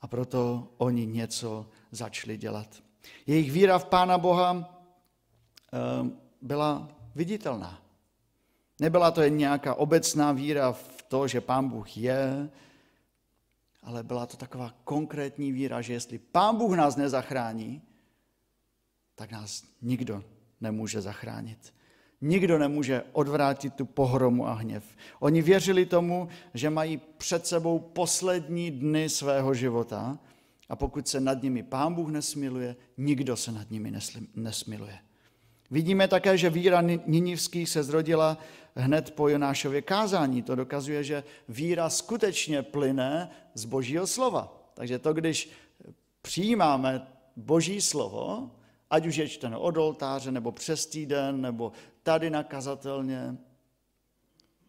A 0.00 0.06
proto 0.06 0.72
oni 0.76 1.06
něco 1.06 1.68
začali 1.90 2.36
dělat. 2.36 2.82
Jejich 3.26 3.52
víra 3.52 3.78
v 3.78 3.84
Pána 3.84 4.18
Boha 4.18 4.80
eh, 5.72 6.10
byla 6.42 6.88
viditelná. 7.14 7.82
Nebyla 8.80 9.10
to 9.10 9.22
jen 9.22 9.36
nějaká 9.36 9.74
obecná 9.74 10.32
víra 10.32 10.72
v 10.72 11.02
to, 11.08 11.28
že 11.28 11.40
Pán 11.40 11.68
Bůh 11.68 11.96
je, 11.96 12.50
ale 13.82 14.02
byla 14.02 14.26
to 14.26 14.36
taková 14.36 14.74
konkrétní 14.84 15.52
víra, 15.52 15.80
že 15.80 15.92
jestli 15.92 16.18
Pán 16.18 16.56
Bůh 16.56 16.76
nás 16.76 16.96
nezachrání, 16.96 17.82
tak 19.14 19.32
nás 19.32 19.64
nikdo 19.82 20.37
nemůže 20.60 21.00
zachránit. 21.00 21.74
Nikdo 22.20 22.58
nemůže 22.58 23.02
odvrátit 23.12 23.74
tu 23.74 23.86
pohromu 23.86 24.46
a 24.46 24.52
hněv. 24.52 24.84
Oni 25.20 25.42
věřili 25.42 25.86
tomu, 25.86 26.28
že 26.54 26.70
mají 26.70 27.00
před 27.18 27.46
sebou 27.46 27.78
poslední 27.78 28.70
dny 28.70 29.08
svého 29.08 29.54
života 29.54 30.18
a 30.68 30.76
pokud 30.76 31.08
se 31.08 31.20
nad 31.20 31.42
nimi 31.42 31.62
Pán 31.62 31.94
Bůh 31.94 32.10
nesmiluje, 32.10 32.76
nikdo 32.96 33.36
se 33.36 33.52
nad 33.52 33.70
nimi 33.70 33.92
nesmiluje. 34.34 34.98
Vidíme 35.70 36.08
také, 36.08 36.38
že 36.38 36.50
víra 36.50 36.80
Ninivských 37.06 37.68
se 37.68 37.82
zrodila 37.82 38.38
hned 38.74 39.10
po 39.10 39.28
Jonášově 39.28 39.82
kázání. 39.82 40.42
To 40.42 40.54
dokazuje, 40.54 41.04
že 41.04 41.24
víra 41.48 41.90
skutečně 41.90 42.62
plyne 42.62 43.30
z 43.54 43.64
Božího 43.64 44.06
slova. 44.06 44.70
Takže 44.74 44.98
to, 44.98 45.12
když 45.12 45.50
přijímáme 46.22 47.06
Boží 47.36 47.80
slovo, 47.80 48.50
ať 48.90 49.06
už 49.06 49.16
je 49.16 49.28
čteno 49.28 49.60
od 49.60 49.76
oltáře, 49.76 50.32
nebo 50.32 50.52
přes 50.52 50.86
týden, 50.86 51.40
nebo 51.40 51.72
tady 52.02 52.30
na 52.30 52.42
kazatelně, 52.42 53.36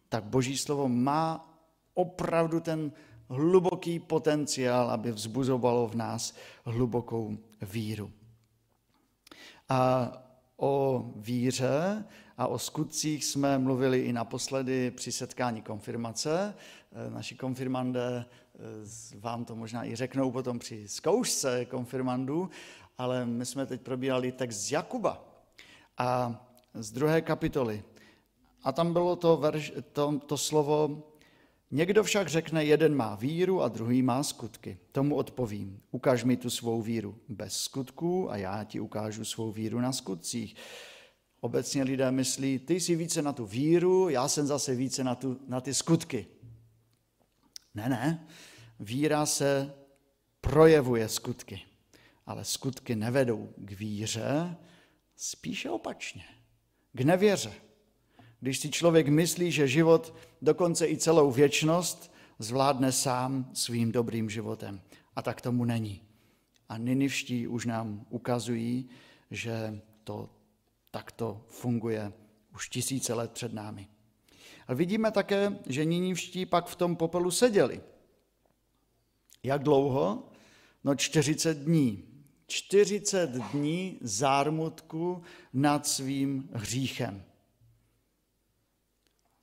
tak 0.08 0.24
Boží 0.24 0.58
slovo 0.58 0.88
má 0.88 1.46
opravdu 1.94 2.60
ten 2.60 2.92
hluboký 3.28 3.98
potenciál, 3.98 4.90
aby 4.90 5.12
vzbuzovalo 5.12 5.88
v 5.88 5.94
nás 5.94 6.34
hlubokou 6.64 7.38
víru. 7.62 8.12
A 9.68 10.12
o 10.56 11.04
víře 11.16 12.04
a 12.36 12.46
o 12.46 12.58
skutcích 12.58 13.24
jsme 13.24 13.58
mluvili 13.58 14.00
i 14.00 14.12
naposledy 14.12 14.90
při 14.90 15.12
setkání 15.12 15.62
konfirmace. 15.62 16.54
Naši 17.08 17.34
konfirmandé 17.34 18.24
eh, 18.24 18.58
vám 19.18 19.44
to 19.44 19.56
možná 19.56 19.84
i 19.84 19.96
řeknou 19.96 20.30
potom 20.30 20.58
při 20.58 20.88
zkoušce 20.88 21.64
konfirmandů, 21.64 22.50
ale 23.00 23.26
my 23.26 23.46
jsme 23.46 23.66
teď 23.66 23.80
probírali 23.80 24.32
text 24.32 24.56
z 24.56 24.72
Jakuba 24.72 25.24
a 25.98 26.40
z 26.74 26.92
druhé 26.92 27.20
kapitoly. 27.20 27.84
A 28.62 28.72
tam 28.72 28.92
bylo 28.92 29.16
to, 29.16 29.36
verš, 29.36 29.72
to, 29.92 30.20
to 30.26 30.36
slovo, 30.36 31.02
někdo 31.70 32.02
však 32.04 32.28
řekne, 32.28 32.64
jeden 32.64 32.94
má 32.94 33.14
víru 33.14 33.62
a 33.62 33.68
druhý 33.68 34.02
má 34.02 34.22
skutky. 34.22 34.78
Tomu 34.92 35.16
odpovím, 35.16 35.80
ukáž 35.90 36.24
mi 36.24 36.36
tu 36.36 36.50
svou 36.50 36.82
víru 36.82 37.18
bez 37.28 37.56
skutků 37.56 38.30
a 38.30 38.36
já 38.36 38.64
ti 38.64 38.80
ukážu 38.80 39.24
svou 39.24 39.52
víru 39.52 39.80
na 39.80 39.92
skutcích. 39.92 40.56
Obecně 41.40 41.82
lidé 41.82 42.10
myslí, 42.10 42.58
ty 42.58 42.80
jsi 42.80 42.96
více 42.96 43.22
na 43.22 43.32
tu 43.32 43.46
víru, 43.46 44.08
já 44.08 44.28
jsem 44.28 44.46
zase 44.46 44.74
více 44.74 45.04
na, 45.04 45.14
tu, 45.14 45.40
na 45.48 45.60
ty 45.60 45.74
skutky. 45.74 46.26
Ne, 47.74 47.88
ne, 47.88 48.26
víra 48.80 49.26
se 49.26 49.74
projevuje 50.40 51.08
skutky 51.08 51.69
ale 52.30 52.44
skutky 52.44 52.96
nevedou 52.96 53.48
k 53.56 53.72
víře, 53.72 54.56
spíše 55.16 55.70
opačně, 55.70 56.24
k 56.92 57.00
nevěře. 57.00 57.52
Když 58.40 58.58
si 58.58 58.70
člověk 58.70 59.08
myslí, 59.08 59.52
že 59.52 59.68
život, 59.68 60.14
dokonce 60.42 60.88
i 60.88 60.96
celou 60.96 61.30
věčnost, 61.30 62.12
zvládne 62.38 62.92
sám 62.92 63.50
svým 63.54 63.92
dobrým 63.92 64.30
životem. 64.30 64.80
A 65.16 65.22
tak 65.22 65.40
tomu 65.40 65.64
není. 65.64 66.02
A 66.68 66.78
Ninivští 66.78 67.48
už 67.48 67.66
nám 67.66 68.06
ukazují, 68.10 68.88
že 69.30 69.80
to 70.04 70.30
takto 70.90 71.44
funguje 71.48 72.12
už 72.54 72.68
tisíce 72.68 73.14
let 73.14 73.32
před 73.32 73.52
námi. 73.52 73.88
A 74.68 74.74
vidíme 74.74 75.10
také, 75.10 75.58
že 75.66 75.84
Ninivští 75.84 76.46
pak 76.46 76.66
v 76.66 76.76
tom 76.76 76.96
popelu 76.96 77.30
seděli. 77.30 77.80
Jak 79.42 79.62
dlouho? 79.62 80.30
No 80.84 80.94
40 80.94 81.58
dní. 81.58 82.09
40 82.50 83.30
dní 83.30 83.98
zármutku 84.00 85.22
nad 85.52 85.86
svým 85.86 86.48
hříchem. 86.52 87.24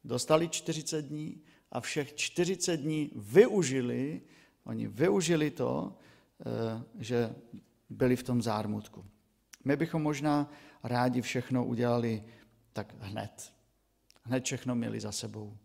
Dostali 0.04 0.50
40 0.50 1.02
dní 1.02 1.42
a 1.72 1.80
všech 1.80 2.16
40 2.16 2.78
dní 2.78 3.12
využili, 3.16 4.22
oni 4.64 4.88
využili 4.88 5.52
to, 5.52 5.98
eh, 6.40 6.84
že 7.00 7.36
byli 7.90 8.16
v 8.16 8.24
tom 8.24 8.42
zármutku. 8.42 9.06
My 9.66 9.76
bychom 9.76 10.04
možná 10.04 10.52
rádi 10.84 11.22
všechno 11.22 11.66
udělali 11.66 12.24
tak 12.74 12.94
hned. 13.00 13.54
Hned 14.24 14.46
všechno 14.46 14.76
měli 14.76 15.00
za 15.00 15.12
sebou. 15.12 15.58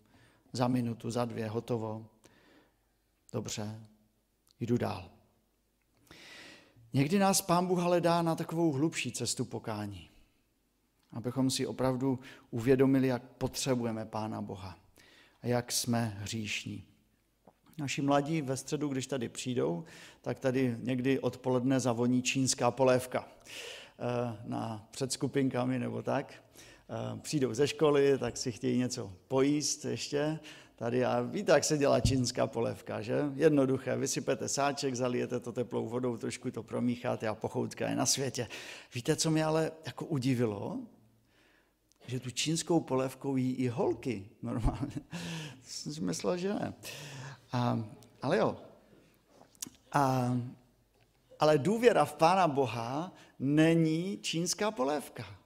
Za 0.52 0.68
minutu, 0.68 1.10
za 1.10 1.24
dvě, 1.24 1.48
hotovo. 1.48 2.06
Dobře, 3.32 3.80
jdu 4.60 4.76
dál. 4.78 5.21
Někdy 6.94 7.18
nás 7.18 7.42
Pán 7.42 7.66
Bůh 7.66 7.78
ale 7.78 8.00
dá 8.00 8.22
na 8.22 8.34
takovou 8.34 8.72
hlubší 8.72 9.12
cestu 9.12 9.44
pokání, 9.44 10.08
abychom 11.12 11.50
si 11.50 11.66
opravdu 11.66 12.18
uvědomili, 12.50 13.08
jak 13.08 13.22
potřebujeme 13.22 14.06
Pána 14.06 14.42
Boha 14.42 14.78
a 15.42 15.46
jak 15.46 15.72
jsme 15.72 16.16
hříšní. 16.20 16.84
Naši 17.78 18.02
mladí 18.02 18.42
ve 18.42 18.56
středu, 18.56 18.88
když 18.88 19.06
tady 19.06 19.28
přijdou, 19.28 19.84
tak 20.20 20.38
tady 20.38 20.76
někdy 20.80 21.20
odpoledne 21.20 21.80
zavoní 21.80 22.22
čínská 22.22 22.70
polévka 22.70 23.28
eh, 23.28 24.38
na 24.44 24.88
předskupinkami 24.90 25.78
nebo 25.78 26.02
tak. 26.02 26.34
Eh, 26.34 27.20
přijdou 27.20 27.54
ze 27.54 27.68
školy, 27.68 28.18
tak 28.18 28.36
si 28.36 28.52
chtějí 28.52 28.78
něco 28.78 29.12
pojíst 29.28 29.84
ještě, 29.84 30.38
Tady 30.82 31.04
a 31.04 31.20
víte, 31.20 31.52
jak 31.52 31.64
se 31.64 31.78
dělá 31.78 32.00
čínská 32.00 32.46
polévka, 32.46 33.00
že? 33.00 33.18
Jednoduché, 33.34 33.96
vysypete 33.96 34.48
sáček, 34.48 34.94
zalijete 34.94 35.40
to 35.40 35.52
teplou 35.52 35.88
vodou, 35.88 36.16
trošku 36.16 36.50
to 36.50 36.62
promícháte 36.62 37.28
a 37.28 37.34
pochoutka 37.34 37.88
je 37.88 37.96
na 37.96 38.06
světě. 38.06 38.48
Víte, 38.94 39.16
co 39.16 39.30
mě 39.30 39.44
ale 39.44 39.72
jako 39.86 40.04
udivilo? 40.04 40.78
Že 42.06 42.20
tu 42.20 42.30
čínskou 42.30 42.80
polévkou 42.80 43.36
jí 43.36 43.54
i 43.54 43.68
holky 43.68 44.28
normálně. 44.42 44.96
Jsem 45.62 45.94
si 45.94 46.00
myslel, 46.00 46.36
že 46.36 46.54
ne. 46.54 46.74
A, 47.52 47.84
ale 48.22 48.38
jo. 48.38 48.56
A, 49.92 50.36
ale 51.38 51.58
důvěra 51.58 52.04
v 52.04 52.14
Pána 52.14 52.48
Boha 52.48 53.12
není 53.38 54.18
čínská 54.22 54.70
polévka. 54.70 55.41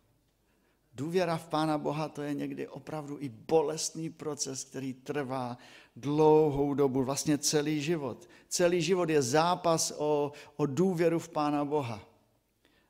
Důvěra 0.96 1.36
v 1.36 1.48
Pána 1.48 1.78
Boha 1.78 2.08
to 2.08 2.22
je 2.22 2.34
někdy 2.34 2.68
opravdu 2.68 3.16
i 3.20 3.28
bolestný 3.28 4.10
proces, 4.10 4.64
který 4.64 4.94
trvá 4.94 5.58
dlouhou 5.96 6.74
dobu, 6.74 7.04
vlastně 7.04 7.38
celý 7.38 7.82
život. 7.82 8.28
Celý 8.48 8.82
život 8.82 9.10
je 9.10 9.22
zápas 9.22 9.92
o, 9.96 10.32
o 10.56 10.66
důvěru 10.66 11.18
v 11.18 11.28
Pána 11.28 11.64
Boha. 11.64 12.00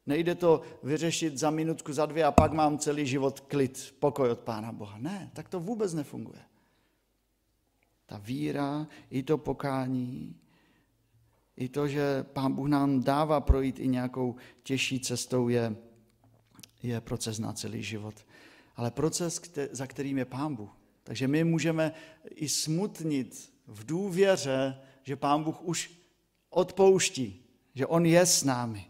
Nejde 0.06 0.34
to 0.34 0.60
vyřešit 0.82 1.38
za 1.38 1.50
minutku, 1.50 1.92
za 1.92 2.06
dvě 2.06 2.24
a 2.24 2.32
pak 2.32 2.52
mám 2.52 2.78
celý 2.78 3.06
život 3.06 3.40
klid, 3.40 3.94
pokoj 3.98 4.30
od 4.30 4.38
Pána 4.38 4.72
Boha. 4.72 4.98
Ne, 4.98 5.30
tak 5.34 5.48
to 5.48 5.60
vůbec 5.60 5.94
nefunguje. 5.94 6.40
Ta 8.06 8.18
víra, 8.18 8.86
i 9.10 9.22
to 9.22 9.38
pokání, 9.38 10.36
i 11.56 11.68
to, 11.68 11.88
že 11.88 12.22
Pán 12.22 12.52
Bůh 12.52 12.68
nám 12.68 13.02
dává 13.02 13.40
projít 13.40 13.78
i 13.78 13.88
nějakou 13.88 14.34
těžší 14.62 15.00
cestou, 15.00 15.48
je, 15.48 15.76
je 16.88 17.00
proces 17.00 17.38
na 17.38 17.52
celý 17.52 17.82
život. 17.82 18.14
Ale 18.76 18.90
proces, 18.90 19.42
za 19.70 19.86
kterým 19.86 20.18
je 20.18 20.24
Pán 20.24 20.54
Bůh. 20.54 20.70
Takže 21.02 21.28
my 21.28 21.44
můžeme 21.44 21.92
i 22.34 22.48
smutnit 22.48 23.52
v 23.66 23.86
důvěře, 23.86 24.78
že 25.02 25.16
Pán 25.16 25.42
Bůh 25.42 25.62
už 25.62 25.90
odpouští, 26.50 27.44
že 27.74 27.86
On 27.86 28.06
je 28.06 28.26
s 28.26 28.44
námi. 28.44 28.86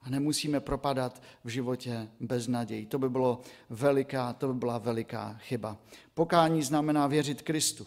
A 0.00 0.10
nemusíme 0.10 0.60
propadat 0.60 1.22
v 1.44 1.48
životě 1.48 2.08
bez 2.20 2.48
naději. 2.48 2.86
To 2.86 2.98
by, 2.98 3.08
bylo 3.08 3.40
veliká, 3.70 4.32
to 4.32 4.48
by 4.48 4.54
byla 4.54 4.78
veliká 4.78 5.34
chyba. 5.34 5.76
Pokání 6.14 6.62
znamená 6.62 7.06
věřit 7.06 7.42
Kristu. 7.42 7.86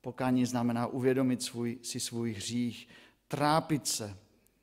Pokání 0.00 0.46
znamená 0.46 0.86
uvědomit 0.86 1.42
svůj, 1.42 1.78
si 1.82 2.00
svůj 2.00 2.32
hřích, 2.32 2.88
trápit 3.28 3.86
se, 3.86 4.16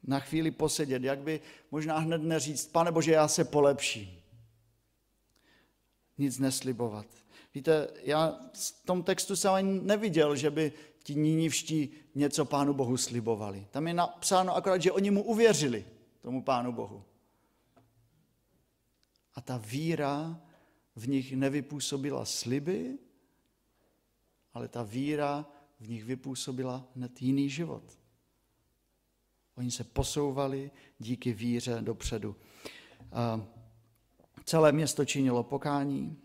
na 0.08 0.20
chvíli 0.20 0.52
posedět, 0.52 1.04
jak 1.04 1.20
by 1.20 1.42
možná 1.72 1.98
hned 1.98 2.18
neříct, 2.18 2.72
pane 2.72 2.92
Bože, 2.92 3.12
já 3.12 3.28
se 3.28 3.44
polepším. 3.44 4.10
Nic 6.18 6.40
neslibovat. 6.40 7.06
Víte, 7.54 7.88
já 8.04 8.40
v 8.54 8.86
tom 8.86 9.04
textu 9.04 9.36
jsem 9.36 9.52
ani 9.52 9.82
neviděl, 9.82 10.36
že 10.36 10.52
by 10.52 10.74
ti 11.04 11.16
nínivští 11.16 11.90
něco 12.16 12.46
Pánu 12.46 12.74
Bohu 12.74 12.98
slibovali. 12.98 13.68
Tam 13.72 13.88
je 13.88 13.94
napsáno 13.94 14.56
akorát, 14.56 14.82
že 14.82 14.92
oni 14.92 15.12
mu 15.12 15.24
uvěřili, 15.24 15.86
tomu 16.22 16.44
Pánu 16.44 16.72
Bohu. 16.72 17.04
A 19.34 19.42
ta 19.42 19.58
víra 19.58 20.42
v 20.96 21.08
nich 21.08 21.36
nevypůsobila 21.36 22.26
sliby, 22.26 22.98
ale 24.54 24.68
ta 24.68 24.84
víra 24.84 25.46
v 25.80 25.90
nich 25.90 26.04
vypůsobila 26.04 26.88
hned 26.96 27.22
jiný 27.22 27.50
život. 27.50 27.84
Oni 29.58 29.72
se 29.72 29.84
posouvali 29.84 30.72
díky 31.00 31.34
víře 31.34 31.78
dopředu. 31.82 32.36
A 33.12 33.42
celé 34.44 34.72
město 34.72 35.06
činilo 35.06 35.44
pokání 35.44 36.18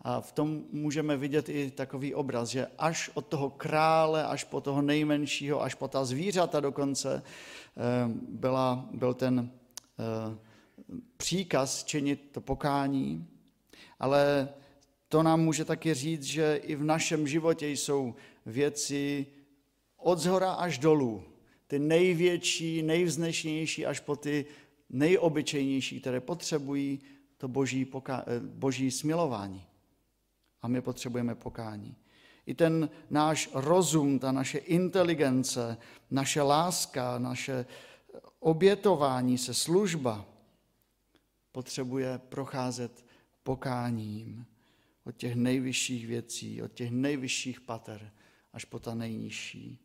a 0.00 0.20
v 0.20 0.32
tom 0.32 0.62
můžeme 0.72 1.16
vidět 1.16 1.48
i 1.48 1.70
takový 1.70 2.14
obraz, 2.14 2.48
že 2.48 2.66
až 2.78 3.10
od 3.14 3.26
toho 3.26 3.50
krále, 3.50 4.24
až 4.26 4.44
po 4.44 4.60
toho 4.60 4.82
nejmenšího, 4.82 5.62
až 5.62 5.74
po 5.74 5.88
ta 5.88 6.04
zvířata 6.04 6.60
dokonce 6.60 7.22
eh, 7.22 7.80
byla, 8.28 8.88
byl 8.92 9.14
ten 9.14 9.50
eh, 9.98 10.38
příkaz 11.16 11.84
činit 11.84 12.28
to 12.32 12.40
pokání, 12.40 13.28
ale 13.98 14.48
to 15.08 15.22
nám 15.22 15.40
může 15.40 15.64
taky 15.64 15.94
říct, 15.94 16.22
že 16.22 16.56
i 16.56 16.76
v 16.76 16.84
našem 16.84 17.28
životě 17.28 17.68
jsou 17.68 18.14
věci 18.46 19.26
od 19.96 20.18
zhora 20.18 20.52
až 20.52 20.78
dolů, 20.78 21.24
ty 21.74 21.78
největší, 21.78 22.82
nejvznešenější 22.82 23.86
až 23.86 24.00
po 24.00 24.16
ty 24.16 24.46
nejobyčejnější, 24.90 26.00
které 26.00 26.20
potřebují 26.20 27.00
to 27.36 27.48
boží, 27.48 27.84
poká- 27.84 28.24
eh, 28.26 28.40
boží 28.40 28.90
smilování. 28.90 29.66
A 30.62 30.68
my 30.68 30.80
potřebujeme 30.80 31.34
pokání. 31.34 31.96
I 32.46 32.54
ten 32.54 32.90
náš 33.10 33.50
rozum, 33.54 34.18
ta 34.18 34.32
naše 34.32 34.58
inteligence, 34.58 35.76
naše 36.10 36.42
láska, 36.42 37.18
naše 37.18 37.66
obětování 38.38 39.38
se, 39.38 39.54
služba 39.54 40.24
potřebuje 41.52 42.18
procházet 42.18 43.04
pokáním 43.42 44.46
od 45.04 45.16
těch 45.16 45.34
nejvyšších 45.34 46.06
věcí, 46.06 46.62
od 46.62 46.72
těch 46.72 46.90
nejvyšších 46.90 47.60
pater 47.60 48.10
až 48.52 48.64
po 48.64 48.78
ta 48.78 48.94
nejnižší. 48.94 49.78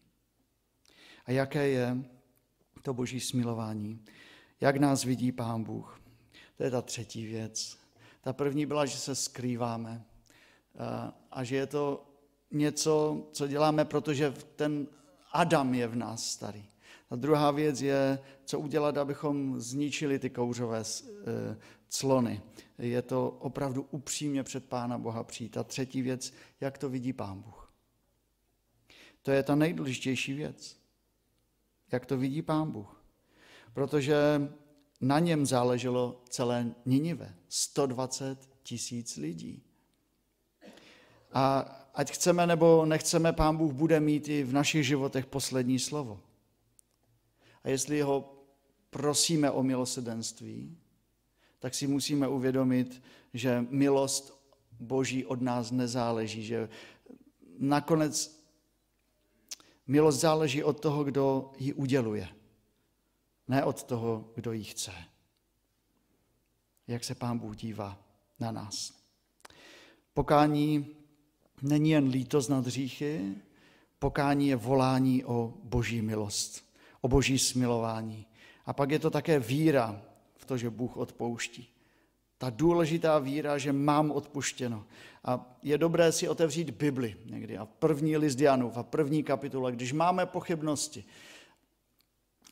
A 1.30 1.32
jaké 1.32 1.68
je 1.68 1.98
to 2.82 2.94
boží 2.94 3.20
smilování? 3.20 4.06
Jak 4.62 4.78
nás 4.78 5.04
vidí 5.04 5.32
Pán 5.32 5.64
Bůh? 5.64 6.02
To 6.58 6.64
je 6.64 6.72
ta 6.72 6.82
třetí 6.82 7.26
věc. 7.26 7.78
Ta 8.22 8.34
první 8.34 8.66
byla, 8.66 8.86
že 8.86 8.98
se 8.98 9.16
skrýváme 9.16 10.06
a 11.32 11.44
že 11.44 11.56
je 11.56 11.68
to 11.68 12.06
něco, 12.52 13.28
co 13.32 13.48
děláme, 13.48 13.86
protože 13.86 14.34
ten 14.56 14.88
Adam 15.32 15.74
je 15.74 15.88
v 15.88 15.96
nás 15.96 16.26
starý. 16.26 16.66
A 17.10 17.16
druhá 17.16 17.52
věc 17.52 17.82
je, 17.82 18.20
co 18.46 18.60
udělat, 18.60 18.98
abychom 18.98 19.60
zničili 19.60 20.20
ty 20.20 20.30
kouřové 20.30 20.80
e, 20.80 20.84
clony. 21.90 22.42
Je 22.78 23.02
to 23.02 23.30
opravdu 23.30 23.88
upřímně 23.92 24.44
před 24.44 24.66
Pána 24.66 24.98
Boha 24.98 25.24
přijít. 25.24 25.58
A 25.58 25.64
třetí 25.64 26.02
věc, 26.02 26.34
jak 26.62 26.78
to 26.78 26.90
vidí 26.90 27.14
Pán 27.14 27.42
Bůh. 27.42 27.74
To 29.22 29.32
je 29.32 29.44
ta 29.44 29.56
nejdůležitější 29.56 30.34
věc 30.34 30.79
jak 31.92 32.06
to 32.06 32.18
vidí 32.18 32.42
pán 32.42 32.72
Bůh. 32.72 33.04
Protože 33.74 34.50
na 35.02 35.20
něm 35.20 35.46
záleželo 35.46 36.22
celé 36.30 36.72
Ninive. 36.86 37.36
120 37.50 38.50
tisíc 38.64 39.18
lidí. 39.18 39.64
A 41.34 41.60
ať 41.94 42.12
chceme 42.12 42.48
nebo 42.48 42.86
nechceme, 42.86 43.34
pán 43.34 43.58
Bůh 43.58 43.74
bude 43.74 44.00
mít 44.00 44.28
i 44.28 44.44
v 44.44 44.54
našich 44.54 44.88
životech 44.88 45.26
poslední 45.26 45.80
slovo. 45.80 46.20
A 47.64 47.70
jestli 47.70 48.02
ho 48.02 48.34
prosíme 48.90 49.52
o 49.52 49.64
milosedenství, 49.64 50.78
tak 51.60 51.74
si 51.74 51.88
musíme 51.88 52.28
uvědomit, 52.28 53.02
že 53.34 53.66
milost 53.70 54.40
Boží 54.80 55.26
od 55.26 55.42
nás 55.42 55.72
nezáleží, 55.72 56.44
že 56.44 56.70
nakonec 57.60 58.39
Milost 59.90 60.20
záleží 60.20 60.64
od 60.64 60.80
toho, 60.80 61.04
kdo 61.04 61.52
ji 61.58 61.74
uděluje, 61.74 62.30
ne 63.48 63.64
od 63.64 63.84
toho, 63.84 64.30
kdo 64.36 64.52
ji 64.52 64.64
chce. 64.64 64.92
Jak 66.88 67.04
se 67.04 67.16
Pán 67.16 67.38
Bůh 67.40 67.56
dívá 67.56 67.98
na 68.40 68.52
nás. 68.52 68.94
Pokání 70.14 70.88
není 71.62 71.90
jen 71.90 72.08
lítost 72.08 72.50
nad 72.50 72.66
hříchy, 72.66 73.36
pokání 74.00 74.48
je 74.48 74.56
volání 74.56 75.26
o 75.26 75.54
boží 75.64 76.02
milost, 76.02 76.66
o 77.02 77.08
boží 77.08 77.40
smilování. 77.40 78.26
A 78.66 78.74
pak 78.74 78.92
je 78.92 79.00
to 79.00 79.10
také 79.10 79.40
víra 79.40 80.02
v 80.38 80.46
to, 80.46 80.58
že 80.58 80.70
Bůh 80.70 80.98
odpouští. 80.98 81.68
Ta 82.40 82.50
důležitá 82.50 83.20
víra, 83.20 83.58
že 83.58 83.74
mám 83.74 84.12
odpuštěno. 84.12 84.86
A 85.24 85.58
je 85.64 85.78
dobré 85.78 86.12
si 86.12 86.30
otevřít 86.30 86.70
Bibli 86.70 87.16
někdy 87.26 87.58
a 87.58 87.66
první 87.66 88.18
list 88.18 88.40
Janův 88.40 88.78
a 88.78 88.84
první 88.84 89.24
kapitula, 89.24 89.72
když 89.72 89.94
máme 89.94 90.26
pochybnosti, 90.26 91.04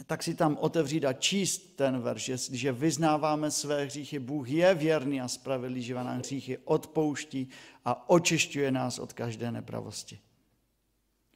tak 0.06 0.24
si 0.24 0.36
tam 0.36 0.58
otevřít 0.60 1.06
a 1.06 1.14
číst 1.14 1.76
ten 1.76 2.00
verš, 2.00 2.32
že 2.52 2.72
vyznáváme 2.72 3.52
své 3.52 3.86
hříchy, 3.86 4.20
Bůh 4.20 4.50
je 4.50 4.76
věrný 4.76 5.22
a 5.22 5.28
spravedlivý, 5.28 5.82
že 5.82 5.96
nám 5.96 6.18
hříchy 6.18 6.58
odpouští 6.58 7.50
a 7.86 8.10
očišťuje 8.10 8.72
nás 8.72 9.00
od 9.00 9.14
každé 9.14 9.52
nepravosti. 9.52 10.20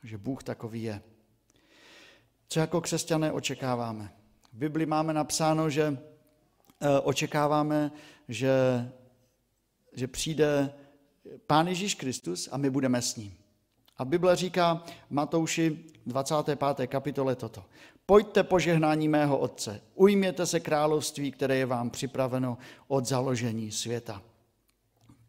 Že 0.03 0.17
Bůh 0.17 0.43
takový 0.43 0.83
je. 0.83 1.01
Co 2.47 2.59
jako 2.59 2.81
křesťané 2.81 3.31
očekáváme? 3.31 4.13
V 4.53 4.57
Bibli 4.57 4.85
máme 4.85 5.13
napsáno, 5.13 5.69
že 5.69 5.97
očekáváme, 7.03 7.91
že, 8.27 8.51
že 9.93 10.07
přijde 10.07 10.73
Pán 11.47 11.67
Ježíš 11.67 11.95
Kristus 11.95 12.49
a 12.51 12.57
my 12.57 12.69
budeme 12.69 13.01
s 13.01 13.15
ním. 13.15 13.33
A 13.97 14.05
Bible 14.05 14.35
říká 14.35 14.83
Matouši 15.09 15.85
25. 16.05 16.87
kapitole 16.87 17.35
toto. 17.35 17.65
Pojďte 18.05 18.43
požehnání 18.43 19.07
mého 19.07 19.37
Otce, 19.37 19.81
ujměte 19.95 20.45
se 20.45 20.59
království, 20.59 21.31
které 21.31 21.55
je 21.55 21.65
vám 21.65 21.89
připraveno 21.89 22.57
od 22.87 23.05
založení 23.05 23.71
světa. 23.71 24.21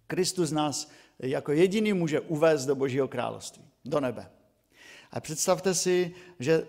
Kristus 0.06 0.50
nás 0.50 0.90
jako 1.18 1.52
jediný 1.52 1.92
může 1.92 2.20
uvést 2.20 2.66
do 2.66 2.74
Božího 2.74 3.08
království, 3.08 3.64
do 3.84 4.00
nebe. 4.00 4.30
A 5.10 5.20
představte 5.20 5.74
si, 5.74 6.14
že 6.38 6.66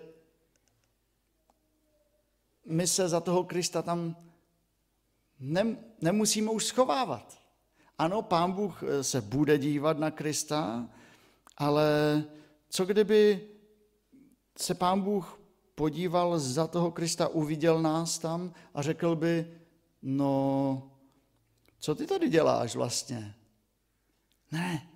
my 2.66 2.86
se 2.86 3.08
za 3.08 3.20
toho 3.20 3.44
Krista 3.44 3.82
tam 3.82 4.16
nemusíme 6.00 6.50
už 6.50 6.64
schovávat. 6.64 7.38
Ano, 7.98 8.22
pán 8.22 8.52
Bůh 8.52 8.82
eh, 8.82 9.04
se 9.04 9.20
bude 9.20 9.58
dívat 9.58 9.98
na 9.98 10.10
Krista, 10.10 10.88
ale 11.56 12.24
co 12.68 12.84
kdyby 12.84 13.48
se 14.58 14.74
pán 14.74 15.00
Bůh 15.00 15.40
podíval 15.74 16.38
za 16.38 16.66
toho 16.66 16.90
Krista, 16.90 17.28
uviděl 17.28 17.82
nás 17.82 18.18
tam 18.18 18.52
a 18.74 18.82
řekl 18.82 19.16
by, 19.16 19.58
no, 20.02 20.90
co 21.78 21.94
ty 21.94 22.06
tady 22.06 22.28
děláš 22.28 22.74
vlastně? 22.74 23.34
Ne. 24.52 24.88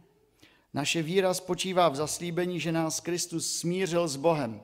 Naše 0.74 1.02
víra 1.02 1.34
spočívá 1.34 1.88
v 1.88 1.96
zaslíbení, 1.96 2.60
že 2.60 2.72
nás 2.72 3.00
Kristus 3.00 3.58
smířil 3.58 4.08
s 4.08 4.16
Bohem. 4.16 4.62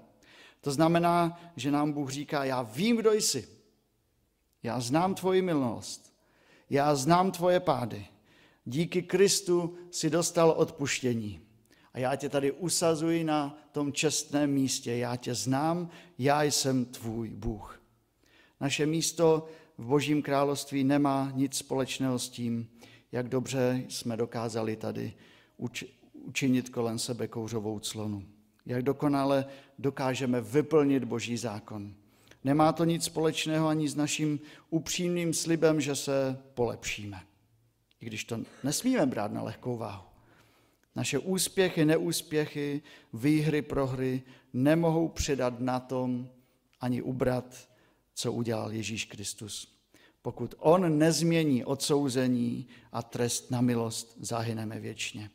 To 0.60 0.72
znamená, 0.72 1.40
že 1.56 1.70
nám 1.70 1.92
Bůh 1.92 2.10
říká, 2.10 2.44
já 2.44 2.62
vím, 2.62 2.96
kdo 2.96 3.12
jsi. 3.12 3.48
Já 4.64 4.80
znám 4.80 5.14
tvoji 5.14 5.42
milost. 5.42 6.12
Já 6.70 6.94
znám 6.94 7.30
tvoje 7.30 7.60
pády. 7.60 8.06
Díky 8.64 9.02
Kristu 9.02 9.76
si 9.90 10.10
dostal 10.10 10.54
odpuštění. 10.56 11.40
A 11.92 11.98
já 11.98 12.16
tě 12.16 12.28
tady 12.28 12.52
usazuji 12.52 13.24
na 13.24 13.58
tom 13.72 13.92
čestném 13.92 14.50
místě. 14.50 14.96
Já 14.96 15.16
tě 15.16 15.34
znám, 15.34 15.88
já 16.18 16.42
jsem 16.42 16.84
tvůj 16.84 17.30
Bůh. 17.30 17.82
Naše 18.60 18.86
místo 18.86 19.46
v 19.78 19.86
Božím 19.86 20.22
království 20.22 20.84
nemá 20.84 21.32
nic 21.34 21.56
společného 21.56 22.18
s 22.18 22.28
tím, 22.28 22.68
jak 23.12 23.28
dobře 23.28 23.84
jsme 23.88 24.16
dokázali 24.16 24.76
tady 24.76 25.14
učinit 26.12 26.68
kolem 26.68 26.98
sebe 26.98 27.28
kouřovou 27.28 27.78
clonu. 27.78 28.24
Jak 28.66 28.82
dokonale 28.82 29.46
dokážeme 29.78 30.40
vyplnit 30.40 31.04
Boží 31.04 31.36
zákon. 31.36 31.94
Nemá 32.44 32.72
to 32.72 32.84
nic 32.84 33.04
společného 33.04 33.68
ani 33.68 33.88
s 33.88 33.96
naším 33.96 34.40
upřímným 34.70 35.34
slibem, 35.34 35.80
že 35.80 35.96
se 35.96 36.42
polepšíme. 36.54 37.20
I 38.00 38.06
když 38.06 38.24
to 38.24 38.40
nesmíme 38.64 39.06
brát 39.06 39.32
na 39.32 39.42
lehkou 39.42 39.76
váhu. 39.76 40.04
Naše 40.96 41.18
úspěchy, 41.18 41.84
neúspěchy, 41.84 42.82
výhry, 43.12 43.62
prohry 43.62 44.22
nemohou 44.52 45.08
přidat 45.08 45.60
na 45.60 45.80
tom 45.80 46.28
ani 46.80 47.02
ubrat, 47.02 47.68
co 48.14 48.32
udělal 48.32 48.72
Ježíš 48.72 49.04
Kristus. 49.04 49.74
Pokud 50.22 50.54
on 50.58 50.98
nezmění 50.98 51.64
odsouzení 51.64 52.66
a 52.92 53.02
trest 53.02 53.50
na 53.50 53.60
milost, 53.60 54.16
zahyneme 54.20 54.80
věčně. 54.80 55.30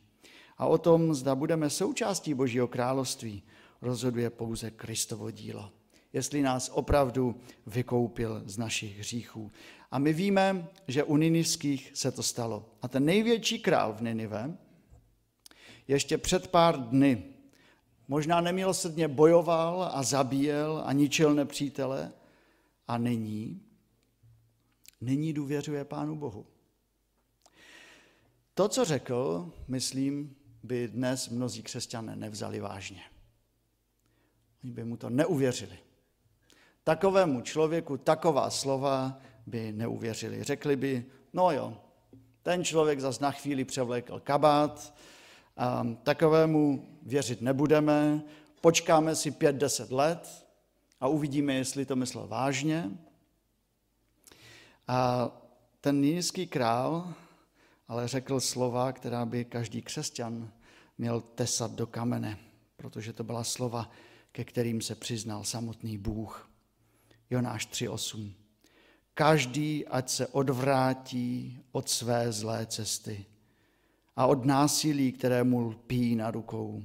A 0.58 0.66
o 0.66 0.78
tom, 0.78 1.14
zda 1.14 1.34
budeme 1.34 1.70
součástí 1.70 2.34
Božího 2.34 2.68
království, 2.68 3.42
rozhoduje 3.82 4.30
pouze 4.30 4.70
Kristovo 4.70 5.30
dílo. 5.30 5.72
Jestli 6.12 6.42
nás 6.42 6.70
opravdu 6.74 7.40
vykoupil 7.66 8.42
z 8.46 8.58
našich 8.58 8.98
hříchů. 8.98 9.52
A 9.90 9.98
my 9.98 10.12
víme, 10.12 10.68
že 10.88 11.04
u 11.04 11.16
Ninivských 11.16 11.90
se 11.94 12.12
to 12.12 12.22
stalo. 12.22 12.66
A 12.82 12.88
ten 12.88 13.04
největší 13.04 13.58
král 13.58 13.92
v 13.92 14.02
Ninive 14.02 14.56
ještě 15.88 16.18
před 16.18 16.48
pár 16.48 16.88
dny 16.88 17.24
možná 18.08 18.40
nemilosrdně 18.40 19.08
bojoval 19.08 19.90
a 19.92 20.02
zabíjel 20.02 20.82
a 20.84 20.92
ničil 20.92 21.34
nepřítele 21.34 22.12
a 22.88 22.98
nyní, 22.98 23.62
nyní 25.00 25.32
důvěřuje 25.32 25.84
Pánu 25.84 26.16
Bohu. 26.16 26.46
To, 28.54 28.68
co 28.68 28.84
řekl, 28.84 29.52
myslím, 29.68 30.36
by 30.62 30.88
dnes 30.88 31.28
mnozí 31.28 31.62
křesťané 31.62 32.16
nevzali 32.16 32.60
vážně. 32.60 33.02
Oni 34.64 34.72
by 34.72 34.84
mu 34.84 34.96
to 34.96 35.10
neuvěřili. 35.10 35.78
Takovému 36.90 37.40
člověku 37.40 37.96
taková 37.96 38.50
slova 38.50 39.18
by 39.46 39.72
neuvěřili. 39.72 40.44
Řekli 40.44 40.76
by, 40.76 41.06
no 41.32 41.50
jo, 41.50 41.76
ten 42.42 42.64
člověk 42.64 43.00
zas 43.00 43.20
na 43.20 43.30
chvíli 43.30 43.64
převlékl 43.64 44.20
kabát, 44.20 44.94
a 45.56 45.86
takovému 46.02 46.88
věřit 47.02 47.40
nebudeme, 47.40 48.22
počkáme 48.60 49.14
si 49.16 49.30
pět, 49.30 49.56
deset 49.56 49.92
let 49.92 50.46
a 51.00 51.08
uvidíme, 51.08 51.54
jestli 51.54 51.86
to 51.86 51.96
myslel 51.96 52.26
vážně. 52.26 52.90
A 54.88 55.30
ten 55.80 56.00
nízký 56.00 56.46
král 56.46 57.14
ale 57.88 58.08
řekl 58.08 58.40
slova, 58.40 58.92
která 58.92 59.26
by 59.26 59.44
každý 59.44 59.82
křesťan 59.82 60.52
měl 60.98 61.20
tesat 61.20 61.70
do 61.70 61.86
kamene, 61.86 62.38
protože 62.76 63.12
to 63.12 63.24
byla 63.24 63.44
slova, 63.44 63.90
ke 64.32 64.44
kterým 64.44 64.80
se 64.80 64.94
přiznal 64.94 65.44
samotný 65.44 65.98
Bůh. 65.98 66.49
Jonáš 67.30 67.68
3.8. 67.68 68.32
Každý, 69.14 69.86
ať 69.86 70.10
se 70.10 70.26
odvrátí 70.26 71.58
od 71.72 71.88
své 71.88 72.32
zlé 72.32 72.66
cesty 72.66 73.26
a 74.16 74.26
od 74.26 74.44
násilí, 74.44 75.12
které 75.12 75.44
mu 75.44 75.60
lpí 75.60 76.16
na 76.16 76.30
rukou. 76.30 76.82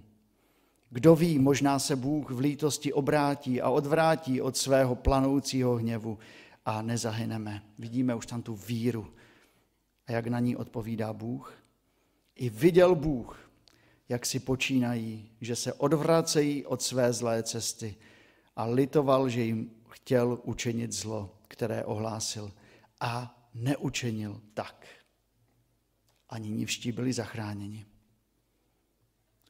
Kdo 0.89 1.15
ví, 1.15 1.39
možná 1.39 1.79
se 1.79 1.95
Bůh 1.95 2.31
v 2.31 2.39
lítosti 2.39 2.93
obrátí 2.93 3.61
a 3.61 3.69
odvrátí 3.69 4.41
od 4.41 4.57
svého 4.57 4.95
planoucího 4.95 5.75
hněvu 5.75 6.19
a 6.65 6.81
nezahyneme. 6.81 7.61
Vidíme 7.79 8.15
už 8.15 8.25
tam 8.25 8.41
tu 8.41 8.55
víru. 8.55 9.13
A 10.07 10.11
jak 10.11 10.27
na 10.27 10.39
ní 10.39 10.55
odpovídá 10.55 11.13
Bůh? 11.13 11.53
I 12.35 12.49
viděl 12.49 12.95
Bůh, 12.95 13.51
jak 14.09 14.25
si 14.25 14.39
počínají, 14.39 15.29
že 15.41 15.55
se 15.55 15.73
odvracejí 15.73 16.65
od 16.65 16.81
své 16.81 17.13
zlé 17.13 17.43
cesty 17.43 17.95
a 18.55 18.65
litoval, 18.65 19.29
že 19.29 19.41
jim 19.41 19.71
chtěl 19.95 20.39
učinit 20.43 20.91
zlo, 20.91 21.37
které 21.47 21.85
ohlásil 21.85 22.53
a 22.99 23.43
neučinil 23.53 24.41
tak. 24.53 24.87
Ani 26.29 26.49
nivští 26.49 26.91
byli 26.91 27.13
zachráněni. 27.13 27.85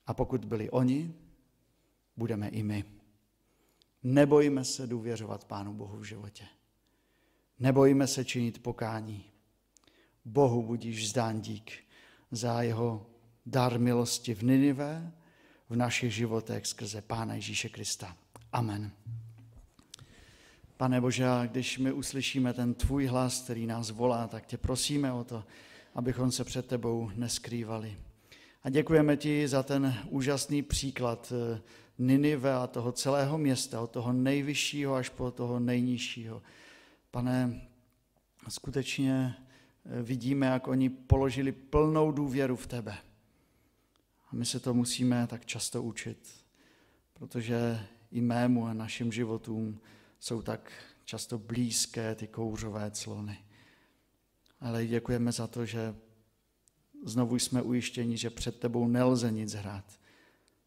A 0.07 0.13
pokud 0.13 0.45
byli 0.45 0.69
oni, 0.69 1.13
budeme 2.17 2.49
i 2.49 2.63
my. 2.63 2.83
Nebojíme 4.03 4.65
se 4.65 4.87
důvěřovat 4.87 5.45
Pánu 5.45 5.73
Bohu 5.73 5.97
v 5.97 6.03
životě. 6.03 6.45
Nebojíme 7.59 8.07
se 8.07 8.25
činit 8.25 8.63
pokání. 8.63 9.25
Bohu 10.25 10.63
budíš 10.63 11.09
zdán 11.09 11.41
dík 11.41 11.71
za 12.31 12.61
jeho 12.61 13.09
dar 13.45 13.79
milosti 13.79 14.35
v 14.35 14.43
Ninive, 14.43 15.11
v 15.69 15.75
našich 15.75 16.13
životech 16.13 16.65
skrze 16.65 17.01
Pána 17.01 17.35
Ježíše 17.35 17.69
Krista. 17.69 18.17
Amen. 18.51 18.91
Pane 20.77 21.01
Bože, 21.01 21.25
když 21.51 21.77
my 21.77 21.91
uslyšíme 21.91 22.53
ten 22.53 22.73
tvůj 22.73 23.05
hlas, 23.05 23.41
který 23.41 23.65
nás 23.65 23.89
volá, 23.89 24.27
tak 24.27 24.45
tě 24.45 24.57
prosíme 24.57 25.13
o 25.13 25.23
to, 25.23 25.43
abychom 25.95 26.31
se 26.31 26.43
před 26.43 26.65
tebou 26.65 27.11
neskrývali. 27.15 27.97
A 28.63 28.69
děkujeme 28.69 29.17
ti 29.17 29.47
za 29.47 29.63
ten 29.63 29.95
úžasný 30.09 30.61
příklad 30.61 31.33
eh, 31.35 31.61
Ninive 31.97 32.53
a 32.53 32.67
toho 32.67 32.91
celého 32.91 33.37
města, 33.37 33.81
od 33.81 33.91
toho 33.91 34.13
nejvyššího 34.13 34.95
až 34.95 35.09
po 35.09 35.31
toho 35.31 35.59
nejnižšího. 35.59 36.41
Pane, 37.11 37.61
skutečně 38.49 39.35
eh, 39.85 40.01
vidíme, 40.01 40.45
jak 40.45 40.67
oni 40.67 40.89
položili 40.89 41.51
plnou 41.51 42.11
důvěru 42.11 42.55
v 42.55 42.67
tebe. 42.67 42.97
A 44.31 44.35
my 44.35 44.45
se 44.45 44.59
to 44.59 44.73
musíme 44.73 45.27
tak 45.27 45.45
často 45.45 45.83
učit, 45.83 46.29
protože 47.13 47.87
i 48.11 48.21
mému 48.21 48.67
a 48.67 48.73
našim 48.73 49.11
životům 49.11 49.79
jsou 50.25 50.41
tak 50.41 50.71
často 51.03 51.37
blízké 51.37 52.15
ty 52.15 52.27
kouřové 52.27 52.91
clony. 52.91 53.45
Ale 54.59 54.87
děkujeme 54.87 55.31
za 55.31 55.47
to, 55.47 55.65
že 55.65 55.95
znovu 57.03 57.35
jsme 57.35 57.61
ujištěni, 57.61 58.17
že 58.17 58.29
před 58.29 58.59
tebou 58.59 58.87
nelze 58.87 59.31
nic 59.31 59.53
hrát. 59.53 59.99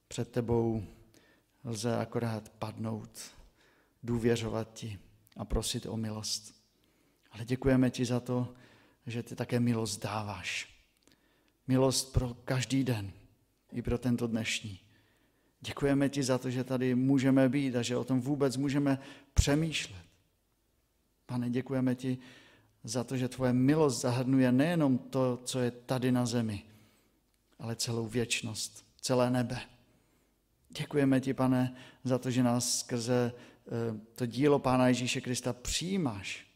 Před 0.09 0.31
tebou 0.31 0.85
lze 1.64 1.97
akorát 1.97 2.49
padnout, 2.49 3.21
důvěřovat 4.03 4.73
ti 4.73 4.99
a 5.37 5.44
prosit 5.44 5.87
o 5.87 5.97
milost. 5.97 6.55
Ale 7.31 7.44
děkujeme 7.44 7.90
ti 7.90 8.05
za 8.05 8.21
to, 8.21 8.55
že 9.07 9.23
ty 9.23 9.37
také 9.37 9.61
milost 9.61 10.03
dáváš. 10.03 10.75
Milost 11.66 12.12
pro 12.12 12.35
každý 12.35 12.85
den, 12.85 13.12
i 13.73 13.83
pro 13.83 13.99
tento 13.99 14.27
dnešní. 14.27 14.88
Děkujeme 15.61 16.09
ti 16.09 16.23
za 16.23 16.38
to, 16.38 16.51
že 16.51 16.64
tady 16.64 16.94
můžeme 16.94 17.49
být 17.49 17.77
a 17.77 17.83
že 17.83 17.97
o 17.97 18.05
tom 18.05 18.21
vůbec 18.21 18.57
můžeme 18.57 18.99
přemýšlet. 19.35 20.03
Pane, 21.27 21.51
děkujeme 21.51 21.94
ti 21.94 22.18
za 22.85 23.05
to, 23.05 23.16
že 23.16 23.29
tvoje 23.29 23.53
milost 23.53 24.01
zahrnuje 24.01 24.53
nejenom 24.53 24.99
to, 24.99 25.40
co 25.44 25.61
je 25.61 25.71
tady 25.71 26.12
na 26.12 26.27
zemi, 26.27 26.62
ale 27.59 27.77
celou 27.77 28.07
věčnost, 28.07 28.87
celé 29.01 29.31
nebe. 29.31 29.61
Děkujeme 30.68 31.21
ti, 31.21 31.35
pane, 31.35 31.77
za 32.05 32.18
to, 32.18 32.31
že 32.31 32.42
nás 32.42 32.79
skrze 32.79 33.33
eh, 33.33 34.01
to 34.14 34.27
dílo 34.27 34.59
Pána 34.59 34.88
Ježíše 34.88 35.21
Krista 35.21 35.53
přijímáš 35.53 36.47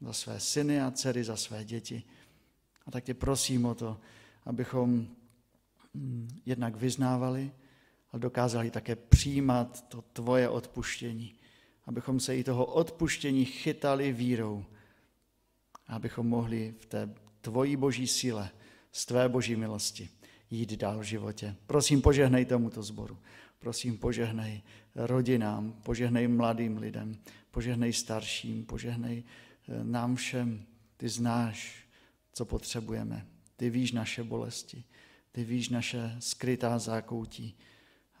za 0.00 0.12
své 0.12 0.40
syny 0.40 0.80
a 0.80 0.90
dcery, 0.90 1.24
za 1.24 1.36
své 1.36 1.64
děti. 1.64 2.02
A 2.86 2.90
tak 2.90 3.04
tě 3.04 3.14
prosím 3.14 3.66
o 3.66 3.74
to, 3.74 4.00
abychom 4.46 5.06
mm, 5.94 6.28
jednak 6.46 6.76
vyznávali, 6.76 7.52
ale 8.12 8.20
dokázali 8.20 8.70
také 8.70 8.96
přijímat 8.96 9.88
to 9.88 10.02
tvoje 10.02 10.48
odpuštění. 10.48 11.34
Abychom 11.86 12.20
se 12.20 12.36
i 12.36 12.44
toho 12.44 12.64
odpuštění 12.64 13.44
chytali 13.44 14.12
vírou. 14.12 14.64
Abychom 15.86 16.26
mohli 16.28 16.74
v 16.78 16.86
té 16.86 17.14
tvojí 17.40 17.76
boží 17.76 18.06
síle, 18.06 18.50
z 18.92 19.06
tvé 19.06 19.28
boží 19.28 19.56
milosti 19.56 20.08
jít 20.50 20.72
dál 20.72 20.98
v 20.98 21.02
životě. 21.02 21.56
Prosím, 21.66 22.02
požehnej 22.02 22.44
tomuto 22.44 22.82
zboru. 22.82 23.18
Prosím, 23.58 23.98
požehnej 23.98 24.62
rodinám, 24.94 25.72
požehnej 25.82 26.28
mladým 26.28 26.78
lidem, 26.78 27.18
požehnej 27.50 27.92
starším, 27.92 28.64
požehnej 28.64 29.24
eh, 29.24 29.84
nám 29.84 30.16
všem. 30.16 30.66
Ty 30.96 31.08
znáš, 31.08 31.86
co 32.32 32.44
potřebujeme. 32.44 33.26
Ty 33.56 33.70
víš 33.70 33.92
naše 33.92 34.24
bolesti. 34.24 34.84
Ty 35.32 35.44
víš 35.44 35.68
naše 35.68 36.16
skrytá 36.18 36.78
zákoutí. 36.78 37.56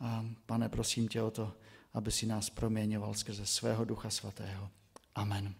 A 0.00 0.24
pane, 0.46 0.68
prosím 0.68 1.08
tě 1.08 1.22
o 1.22 1.30
to, 1.30 1.52
aby 1.92 2.12
si 2.12 2.26
nás 2.26 2.50
proměňoval 2.50 3.14
skrze 3.14 3.46
svého 3.46 3.84
Ducha 3.84 4.10
Svatého. 4.10 4.70
Amen. 5.14 5.54